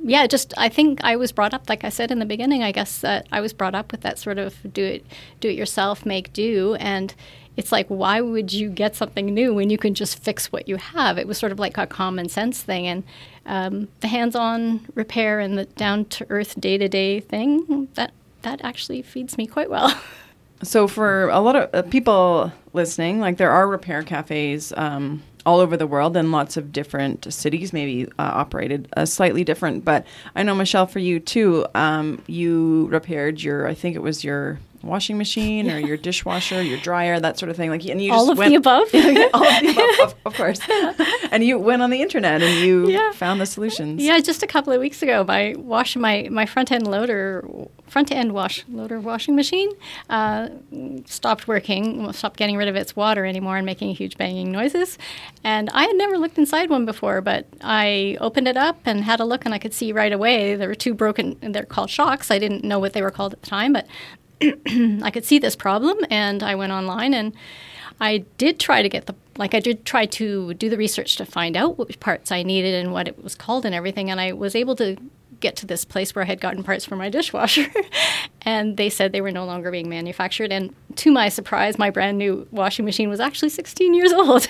yeah, 0.03 0.25
just 0.27 0.53
I 0.57 0.69
think 0.69 1.03
I 1.03 1.15
was 1.15 1.31
brought 1.31 1.53
up, 1.53 1.69
like 1.69 1.84
I 1.84 1.89
said 1.89 2.12
in 2.12 2.19
the 2.19 2.25
beginning. 2.25 2.63
I 2.63 2.71
guess 2.71 2.99
that 3.01 3.27
I 3.31 3.41
was 3.41 3.53
brought 3.53 3.75
up 3.75 3.91
with 3.91 4.01
that 4.01 4.17
sort 4.17 4.38
of 4.38 4.55
do 4.73 4.84
it, 4.84 5.05
do 5.39 5.49
it 5.49 5.55
yourself, 5.55 6.05
make 6.05 6.34
do, 6.34 6.75
and 6.75 7.13
it's 7.58 7.72
like 7.72 7.88
why 7.88 8.22
would 8.22 8.54
you 8.54 8.70
get 8.70 8.96
something 8.96 9.34
new 9.34 9.54
when 9.54 9.70
you 9.70 9.78
can 9.78 9.94
just 9.94 10.20
fix 10.20 10.52
what 10.52 10.68
you 10.68 10.78
have? 10.78 11.18
It 11.18 11.28
was 11.28 11.38
sort 11.38 11.52
of 11.52 11.60
like 11.60 11.78
a 11.78 11.88
common 11.88 12.30
sense 12.30 12.62
thing. 12.62 12.88
And 12.88 13.04
um, 13.46 13.88
the 14.00 14.08
hands-on 14.08 14.88
repair 14.96 15.40
and 15.40 15.58
the 15.58 15.66
down-to-earth 15.66 16.60
day-to-day 16.60 17.20
thing 17.22 17.88
that 17.96 18.12
that 18.44 18.62
actually 18.64 19.02
feeds 19.02 19.38
me 19.38 19.48
quite 19.48 19.70
well. 19.70 19.94
So 20.64 20.88
for 20.88 21.28
a 21.30 21.40
lot 21.40 21.56
of 21.56 21.70
uh, 21.74 21.82
people 21.90 22.52
listening 22.74 23.20
like 23.20 23.38
there 23.38 23.50
are 23.50 23.68
repair 23.68 24.04
cafes 24.04 24.72
um, 24.78 25.24
all 25.44 25.60
over 25.60 25.76
the 25.76 25.88
world 25.88 26.16
and 26.16 26.32
lots 26.32 26.56
of 26.56 26.72
different 26.72 27.34
cities 27.34 27.74
maybe 27.74 28.06
uh, 28.06 28.10
operated 28.20 28.88
uh, 28.96 29.06
slightly 29.06 29.44
different. 29.44 29.84
But 29.84 30.06
i 30.36 30.44
know 30.44 30.54
michelle 30.54 30.86
for 30.86 31.00
you 31.00 31.20
too 31.20 31.66
um, 31.74 32.22
you 32.28 32.88
repaired 32.92 33.42
your 33.42 33.68
i 33.68 33.74
think 33.74 33.96
it 33.96 34.04
was 34.04 34.24
your 34.24 34.60
washing 34.84 35.17
machine 35.17 35.70
or 35.70 35.80
your 35.80 35.98
dishwasher, 35.98 36.62
your 36.62 36.80
dryer, 36.80 37.20
that 37.20 37.38
sort 37.38 37.50
of 37.50 37.56
thing. 37.56 37.70
Like, 37.70 37.86
and 37.86 38.02
you 38.02 38.12
all 38.12 38.28
just 38.28 38.32
of 38.34 38.38
went, 38.38 38.50
the 38.52 38.56
above. 38.56 38.88
all 39.34 39.48
of 39.48 39.62
the 39.62 39.70
above, 39.70 40.00
of, 40.00 40.15
of, 40.26 40.34
course. 40.36 40.60
and 41.32 41.44
you 41.44 41.58
went 41.58 41.82
on 41.82 41.89
the 41.89 42.02
internet 42.02 42.41
and 42.41 42.65
you 42.65 42.89
yeah. 42.89 43.12
found 43.12 43.39
the 43.39 43.46
solutions. 43.46 44.02
Yeah, 44.02 44.20
just 44.20 44.44
a 44.44 44.48
couple 44.48 44.74
of 44.74 44.80
weeks 44.80 45.02
ago, 45.02 45.24
my 45.24 45.56
wash 45.58 45.96
my 45.96 46.28
my 46.32 46.46
front 46.46 46.72
end 46.72 46.88
loader, 46.88 47.48
front 47.88 48.12
end 48.12 48.34
wash 48.34 48.63
loader 48.70 49.00
washing 49.00 49.36
machine, 49.36 49.70
uh, 50.10 50.50
stopped 51.06 51.48
working, 51.48 52.12
stopped 52.13 52.38
getting 52.38 52.58
rid 52.58 52.67
of 52.67 52.76
its 52.76 52.96
water 52.96 53.26
anymore, 53.26 53.58
and 53.58 53.65
making 53.65 53.96
huge 53.96 54.17
banging 54.17 54.52
noises. 54.52 54.98
And 55.44 55.70
I 55.72 55.84
had 55.84 55.96
never 55.96 56.17
looked 56.17 56.38
inside 56.38 56.70
one 56.70 56.86
before, 56.86 57.22
but 57.22 57.48
I 57.62 58.17
opened 58.20 58.48
it 58.48 58.58
up 58.58 58.80
and 58.86 59.04
had 59.04 59.20
a 59.20 59.26
look, 59.26 59.46
and 59.46 59.54
I 59.54 59.60
could 59.60 59.74
see 59.74 59.91
right 59.91 60.13
away 60.13 60.56
there 60.56 60.67
were 60.67 60.76
two 60.76 60.94
broken. 60.94 61.38
They're 61.41 61.63
called 61.63 61.89
shocks. 61.89 62.32
I 62.32 62.39
didn't 62.39 62.63
know 62.63 62.80
what 62.80 62.94
they 62.94 63.02
were 63.02 63.12
called 63.12 63.34
at 63.34 63.41
the 63.41 63.48
time, 63.48 63.74
but 63.74 63.88
I 65.04 65.12
could 65.12 65.25
see 65.25 65.39
this 65.39 65.56
problem, 65.56 65.97
and 66.10 66.43
I 66.43 66.56
went 66.56 66.71
online 66.71 67.13
and 67.13 67.34
I 67.99 68.25
did 68.38 68.60
try 68.60 68.82
to 68.82 68.89
get 68.89 69.06
the 69.06 69.15
like 69.38 69.54
I 69.54 69.60
did 69.60 69.86
try 69.86 70.06
to 70.08 70.54
do 70.56 70.69
the 70.69 70.77
research 70.77 71.15
to 71.17 71.25
find 71.25 71.56
out 71.56 71.77
which 71.77 71.99
parts 71.99 72.32
I 72.32 72.43
needed 72.43 72.73
and 72.73 72.91
what 72.91 73.08
it 73.08 73.23
was 73.23 73.36
called 73.36 73.65
and 73.65 73.75
everything, 73.75 74.10
and 74.10 74.19
I 74.19 74.34
was 74.34 74.56
able 74.56 74.75
to 74.77 74.97
get 75.39 75.56
to 75.58 75.65
this 75.65 75.84
place 75.84 76.15
where 76.15 76.23
I 76.23 76.27
had 76.27 76.39
gotten 76.39 76.63
parts 76.63 76.86
for 76.86 76.95
my 76.95 77.10
dishwasher, 77.17 77.67
and 78.41 78.77
they 78.77 78.89
said 78.89 79.12
they 79.12 79.21
were 79.21 79.32
no 79.32 79.45
longer 79.45 79.69
being 79.71 79.89
manufactured. 79.89 80.51
And 80.51 80.73
to 80.97 81.12
my 81.12 81.30
surprise, 81.30 81.77
my 81.77 81.89
brand 81.89 82.17
new 82.17 82.47
washing 82.51 82.86
machine 82.86 83.10
was 83.10 83.19
actually 83.19 83.49
16 83.49 83.93
years 83.93 84.13
old. 84.13 84.47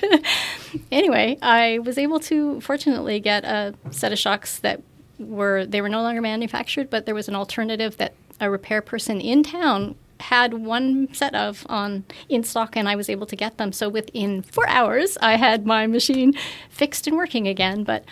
anyway, 0.92 1.38
I 1.42 1.80
was 1.80 1.98
able 1.98 2.20
to 2.22 2.62
fortunately 2.62 3.20
get 3.20 3.44
a 3.44 3.74
set 3.90 4.12
of 4.12 4.20
shocks 4.20 4.60
that 4.60 4.82
were 5.20 5.66
they 5.66 5.82
were 5.82 5.90
no 5.90 6.02
longer 6.02 6.22
manufactured, 6.22 6.90
but 6.90 7.06
there 7.06 7.16
was 7.16 7.28
an 7.28 7.36
alternative 7.36 7.98
that 7.98 8.14
a 8.42 8.50
repair 8.50 8.82
person 8.82 9.22
in 9.22 9.44
town 9.44 9.96
had 10.20 10.54
one 10.54 11.12
set 11.14 11.34
of 11.34 11.66
on 11.70 12.04
in 12.30 12.44
stock 12.44 12.76
and 12.76 12.88
I 12.90 12.96
was 12.96 13.10
able 13.10 13.26
to 13.28 13.36
get 13.36 13.58
them. 13.58 13.72
So 13.72 13.88
within 13.90 14.42
four 14.42 14.68
hours 14.68 15.18
I 15.22 15.36
had 15.36 15.66
my 15.66 15.88
machine 15.88 16.34
fixed 16.70 17.08
and 17.08 17.16
working 17.16 17.48
again. 17.48 17.84
But 17.84 18.06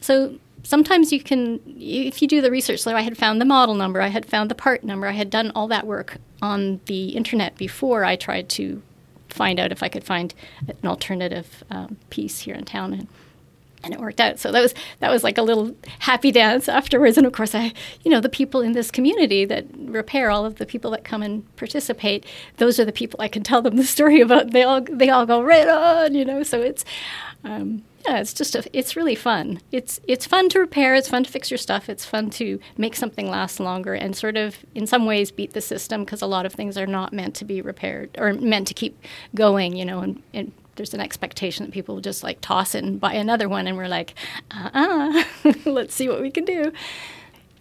so 0.00 0.38
sometimes 0.62 1.12
you 1.12 1.20
can 1.20 1.60
if 1.78 2.20
you 2.20 2.26
do 2.26 2.40
the 2.40 2.50
research 2.50 2.80
so 2.80 2.96
i 2.96 3.00
had 3.00 3.16
found 3.16 3.40
the 3.40 3.44
model 3.44 3.76
number 3.76 4.00
i 4.00 4.08
had 4.08 4.26
found 4.26 4.50
the 4.50 4.54
part 4.54 4.82
number 4.82 5.06
i 5.06 5.12
had 5.12 5.30
done 5.30 5.52
all 5.54 5.68
that 5.68 5.86
work 5.86 6.16
on 6.42 6.80
the 6.86 7.10
internet 7.10 7.56
before 7.56 8.04
i 8.04 8.16
tried 8.16 8.48
to 8.48 8.82
find 9.28 9.60
out 9.60 9.70
if 9.70 9.80
i 9.80 9.88
could 9.88 10.02
find 10.02 10.34
an 10.66 10.88
alternative 10.88 11.62
um, 11.70 11.96
piece 12.10 12.40
here 12.40 12.54
in 12.56 12.64
town 12.64 12.92
and 12.92 13.06
and 13.82 13.94
it 13.94 14.00
worked 14.00 14.20
out. 14.20 14.38
So 14.38 14.52
that 14.52 14.60
was 14.60 14.74
that 15.00 15.10
was 15.10 15.22
like 15.24 15.38
a 15.38 15.42
little 15.42 15.74
happy 16.00 16.30
dance 16.30 16.68
afterwards. 16.68 17.16
And 17.16 17.26
of 17.26 17.32
course, 17.32 17.54
I 17.54 17.72
you 18.02 18.10
know 18.10 18.20
the 18.20 18.28
people 18.28 18.60
in 18.60 18.72
this 18.72 18.90
community 18.90 19.44
that 19.44 19.66
repair 19.78 20.30
all 20.30 20.44
of 20.44 20.56
the 20.56 20.66
people 20.66 20.90
that 20.92 21.04
come 21.04 21.22
and 21.22 21.44
participate. 21.56 22.24
Those 22.56 22.78
are 22.78 22.84
the 22.84 22.92
people 22.92 23.20
I 23.20 23.28
can 23.28 23.42
tell 23.42 23.62
them 23.62 23.76
the 23.76 23.84
story 23.84 24.20
about. 24.20 24.50
They 24.52 24.62
all 24.62 24.80
they 24.80 25.10
all 25.10 25.26
go 25.26 25.42
right 25.42 25.68
on, 25.68 26.14
you 26.14 26.24
know. 26.24 26.42
So 26.42 26.60
it's 26.60 26.84
um, 27.44 27.84
yeah, 28.06 28.18
it's 28.18 28.32
just 28.32 28.54
a, 28.54 28.64
it's 28.72 28.96
really 28.96 29.14
fun. 29.14 29.60
It's 29.72 30.00
it's 30.06 30.26
fun 30.26 30.48
to 30.50 30.60
repair. 30.60 30.94
It's 30.94 31.08
fun 31.08 31.24
to 31.24 31.30
fix 31.30 31.50
your 31.50 31.58
stuff. 31.58 31.88
It's 31.88 32.04
fun 32.04 32.30
to 32.30 32.60
make 32.76 32.94
something 32.94 33.28
last 33.28 33.58
longer 33.58 33.94
and 33.94 34.16
sort 34.16 34.36
of 34.36 34.58
in 34.74 34.86
some 34.86 35.06
ways 35.06 35.30
beat 35.30 35.52
the 35.52 35.60
system 35.60 36.04
because 36.04 36.22
a 36.22 36.26
lot 36.26 36.46
of 36.46 36.52
things 36.52 36.76
are 36.78 36.86
not 36.86 37.12
meant 37.12 37.34
to 37.36 37.44
be 37.44 37.60
repaired 37.60 38.10
or 38.18 38.32
meant 38.32 38.68
to 38.68 38.74
keep 38.74 38.98
going. 39.34 39.76
You 39.76 39.84
know, 39.84 40.00
and, 40.00 40.22
and 40.32 40.52
there's 40.76 40.94
an 40.94 41.00
expectation 41.00 41.66
that 41.66 41.72
people 41.72 41.96
will 41.96 42.02
just 42.02 42.22
like 42.22 42.40
toss 42.40 42.74
it 42.74 42.84
and 42.84 43.00
buy 43.00 43.14
another 43.14 43.48
one, 43.48 43.66
and 43.66 43.76
we're 43.76 43.88
like, 43.88 44.14
uh 44.50 44.70
uh-uh. 44.72 45.24
uh, 45.44 45.52
let's 45.70 45.94
see 45.94 46.08
what 46.08 46.20
we 46.20 46.30
can 46.30 46.44
do. 46.44 46.72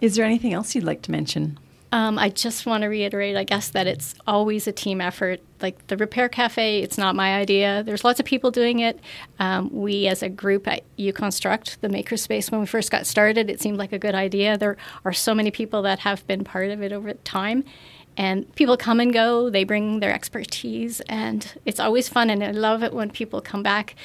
Is 0.01 0.15
there 0.15 0.25
anything 0.25 0.53
else 0.53 0.75
you'd 0.75 0.83
like 0.83 1.01
to 1.03 1.11
mention? 1.11 1.57
Um, 1.91 2.19
I 2.19 2.27
just 2.27 2.65
want 2.65 2.81
to 2.81 2.87
reiterate, 2.87 3.37
I 3.37 3.45
guess, 3.45 3.69
that 3.69 3.87
it's 3.87 4.15
always 4.27 4.67
a 4.67 4.73
team 4.73 4.99
effort. 4.99 5.39
Like 5.61 5.87
the 5.87 5.95
Repair 5.95 6.27
Cafe, 6.27 6.81
it's 6.81 6.97
not 6.97 7.15
my 7.15 7.35
idea. 7.35 7.83
There's 7.85 8.03
lots 8.03 8.19
of 8.19 8.25
people 8.25 8.51
doing 8.51 8.79
it. 8.79 8.99
Um, 9.39 9.69
we, 9.71 10.05
as 10.07 10.21
a 10.21 10.27
group 10.27 10.67
at 10.67 10.83
Yukonstruct, 10.97 11.79
the 11.79 11.87
makerspace, 11.87 12.51
when 12.51 12.59
we 12.59 12.67
first 12.67 12.91
got 12.91 13.05
started, 13.05 13.49
it 13.49 13.61
seemed 13.61 13.77
like 13.77 13.93
a 13.93 13.99
good 13.99 14.13
idea. 14.13 14.57
There 14.57 14.75
are 15.05 15.13
so 15.13 15.33
many 15.33 15.51
people 15.51 15.83
that 15.83 15.99
have 15.99 16.27
been 16.27 16.43
part 16.43 16.69
of 16.69 16.81
it 16.81 16.91
over 16.91 17.13
time 17.13 17.63
and 18.17 18.53
people 18.55 18.77
come 18.77 18.99
and 18.99 19.13
go 19.13 19.49
they 19.49 19.63
bring 19.63 19.99
their 19.99 20.13
expertise 20.13 21.01
and 21.01 21.59
it's 21.65 21.79
always 21.79 22.07
fun 22.07 22.29
and 22.29 22.43
i 22.43 22.51
love 22.51 22.83
it 22.83 22.93
when 22.93 23.09
people 23.09 23.41
come 23.41 23.63
back. 23.63 23.95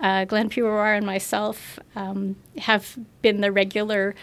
Uh, 0.00 0.24
glenn 0.24 0.50
Pirouar 0.50 0.96
and 0.96 1.06
myself 1.06 1.78
um, 1.94 2.34
have 2.58 2.98
been 3.22 3.40
the 3.40 3.52
regular 3.52 4.16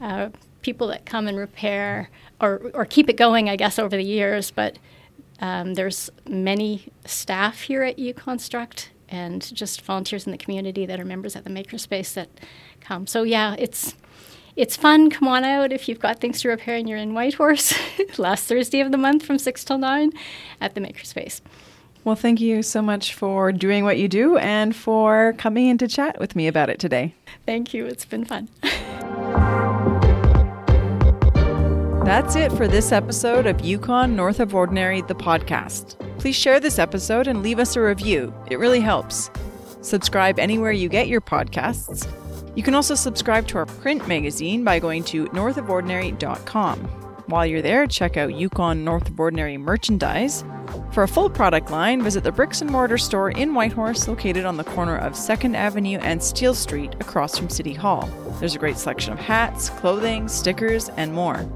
uh, 0.00 0.30
people 0.62 0.88
that 0.88 1.06
come 1.06 1.28
and 1.28 1.38
repair 1.38 2.10
or, 2.40 2.72
or 2.74 2.84
keep 2.84 3.08
it 3.08 3.16
going 3.16 3.48
i 3.48 3.54
guess 3.54 3.78
over 3.78 3.96
the 3.96 4.02
years 4.02 4.50
but 4.50 4.78
um, 5.42 5.74
there's 5.74 6.08
many 6.28 6.88
staff 7.04 7.62
here 7.62 7.82
at 7.82 7.98
Yukonstruct 7.98 8.88
and 9.08 9.54
just 9.54 9.82
volunteers 9.82 10.24
in 10.24 10.30
the 10.30 10.38
community 10.38 10.86
that 10.86 11.00
are 11.00 11.04
members 11.04 11.34
at 11.34 11.42
the 11.44 11.50
makerspace 11.50 12.14
that 12.14 12.28
come. 12.80 13.06
So 13.08 13.24
yeah 13.24 13.56
it's 13.58 13.94
it's 14.56 14.76
fun. 14.76 15.10
Come 15.10 15.28
on 15.28 15.44
out 15.44 15.72
if 15.72 15.88
you've 15.88 16.00
got 16.00 16.20
things 16.20 16.40
to 16.42 16.48
repair 16.48 16.76
and 16.76 16.88
you're 16.88 16.98
in 16.98 17.14
Whitehorse. 17.14 17.74
Last 18.18 18.46
Thursday 18.46 18.80
of 18.80 18.90
the 18.92 18.98
month 18.98 19.24
from 19.24 19.38
6 19.38 19.64
till 19.64 19.78
9 19.78 20.12
at 20.60 20.74
the 20.74 20.80
Makerspace. 20.80 21.40
Well, 22.04 22.16
thank 22.16 22.40
you 22.40 22.62
so 22.62 22.82
much 22.82 23.14
for 23.14 23.52
doing 23.52 23.84
what 23.84 23.96
you 23.96 24.08
do 24.08 24.36
and 24.36 24.74
for 24.74 25.34
coming 25.38 25.68
in 25.68 25.78
to 25.78 25.88
chat 25.88 26.18
with 26.18 26.34
me 26.34 26.48
about 26.48 26.68
it 26.68 26.80
today. 26.80 27.14
Thank 27.46 27.72
you. 27.72 27.86
It's 27.86 28.04
been 28.04 28.24
fun. 28.24 28.48
That's 32.04 32.34
it 32.34 32.50
for 32.52 32.66
this 32.66 32.90
episode 32.90 33.46
of 33.46 33.60
Yukon 33.60 34.16
North 34.16 34.40
of 34.40 34.56
Ordinary, 34.56 35.02
the 35.02 35.14
podcast. 35.14 35.96
Please 36.18 36.34
share 36.34 36.58
this 36.58 36.80
episode 36.80 37.28
and 37.28 37.44
leave 37.44 37.60
us 37.60 37.76
a 37.76 37.80
review. 37.80 38.34
It 38.50 38.58
really 38.58 38.80
helps. 38.80 39.30
Subscribe 39.82 40.40
anywhere 40.40 40.72
you 40.72 40.88
get 40.88 41.06
your 41.06 41.20
podcasts. 41.20 42.08
You 42.54 42.62
can 42.62 42.74
also 42.74 42.94
subscribe 42.94 43.46
to 43.48 43.58
our 43.58 43.66
print 43.66 44.06
magazine 44.06 44.62
by 44.64 44.78
going 44.78 45.04
to 45.04 45.26
northofordinary.com. 45.26 46.78
While 47.26 47.46
you're 47.46 47.62
there, 47.62 47.86
check 47.86 48.16
out 48.16 48.34
Yukon 48.34 48.84
North 48.84 49.08
of 49.08 49.18
Ordinary 49.18 49.56
merchandise. 49.56 50.44
For 50.92 51.02
a 51.02 51.08
full 51.08 51.30
product 51.30 51.70
line, 51.70 52.02
visit 52.02 52.24
the 52.24 52.32
Bricks 52.32 52.60
and 52.60 52.70
Mortar 52.70 52.98
store 52.98 53.30
in 53.30 53.54
Whitehorse, 53.54 54.06
located 54.06 54.44
on 54.44 54.56
the 54.56 54.64
corner 54.64 54.96
of 54.98 55.14
2nd 55.14 55.54
Avenue 55.54 55.98
and 55.98 56.22
Steele 56.22 56.54
Street 56.54 56.94
across 57.00 57.38
from 57.38 57.48
City 57.48 57.72
Hall. 57.72 58.08
There's 58.38 58.54
a 58.54 58.58
great 58.58 58.76
selection 58.76 59.12
of 59.12 59.18
hats, 59.18 59.70
clothing, 59.70 60.28
stickers, 60.28 60.90
and 60.90 61.14
more. 61.14 61.48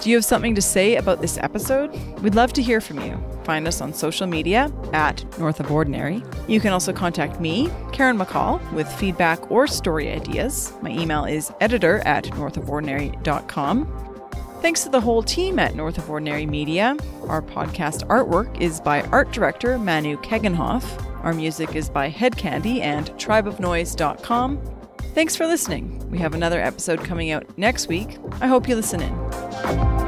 Do 0.00 0.10
you 0.10 0.16
have 0.16 0.24
something 0.24 0.54
to 0.54 0.62
say 0.62 0.96
about 0.96 1.20
this 1.20 1.38
episode? 1.38 1.90
We'd 2.22 2.34
love 2.34 2.52
to 2.54 2.62
hear 2.62 2.80
from 2.80 3.00
you. 3.00 3.18
Find 3.44 3.66
us 3.66 3.80
on 3.80 3.94
social 3.94 4.26
media 4.26 4.70
at 4.92 5.24
North 5.38 5.58
of 5.58 5.70
Ordinary. 5.70 6.22
You 6.48 6.60
can 6.60 6.72
also 6.72 6.92
contact 6.92 7.40
me, 7.40 7.70
Karen 7.92 8.18
McCall, 8.18 8.60
with 8.72 8.90
feedback 8.92 9.50
or 9.50 9.66
story 9.66 10.10
ideas. 10.12 10.72
My 10.82 10.90
email 10.90 11.24
is 11.24 11.50
editor 11.60 11.98
at 12.00 12.24
northofordinary.com. 12.24 14.02
Thanks 14.62 14.82
to 14.84 14.88
the 14.88 15.00
whole 15.00 15.22
team 15.22 15.58
at 15.58 15.74
North 15.74 15.98
of 15.98 16.10
Ordinary 16.10 16.46
Media. 16.46 16.96
Our 17.28 17.42
podcast 17.42 18.06
artwork 18.08 18.60
is 18.60 18.80
by 18.80 19.02
art 19.02 19.30
director 19.32 19.78
Manu 19.78 20.16
Keggenhoff. 20.18 20.84
Our 21.24 21.32
music 21.32 21.74
is 21.74 21.88
by 21.88 22.10
Headcandy 22.10 22.80
and 22.80 23.10
tribeofnoise.com. 23.12 24.75
Thanks 25.16 25.34
for 25.34 25.46
listening. 25.46 26.10
We 26.10 26.18
have 26.18 26.34
another 26.34 26.60
episode 26.60 27.02
coming 27.02 27.30
out 27.30 27.46
next 27.56 27.88
week. 27.88 28.18
I 28.42 28.46
hope 28.48 28.68
you 28.68 28.76
listen 28.76 29.00
in. 29.00 30.05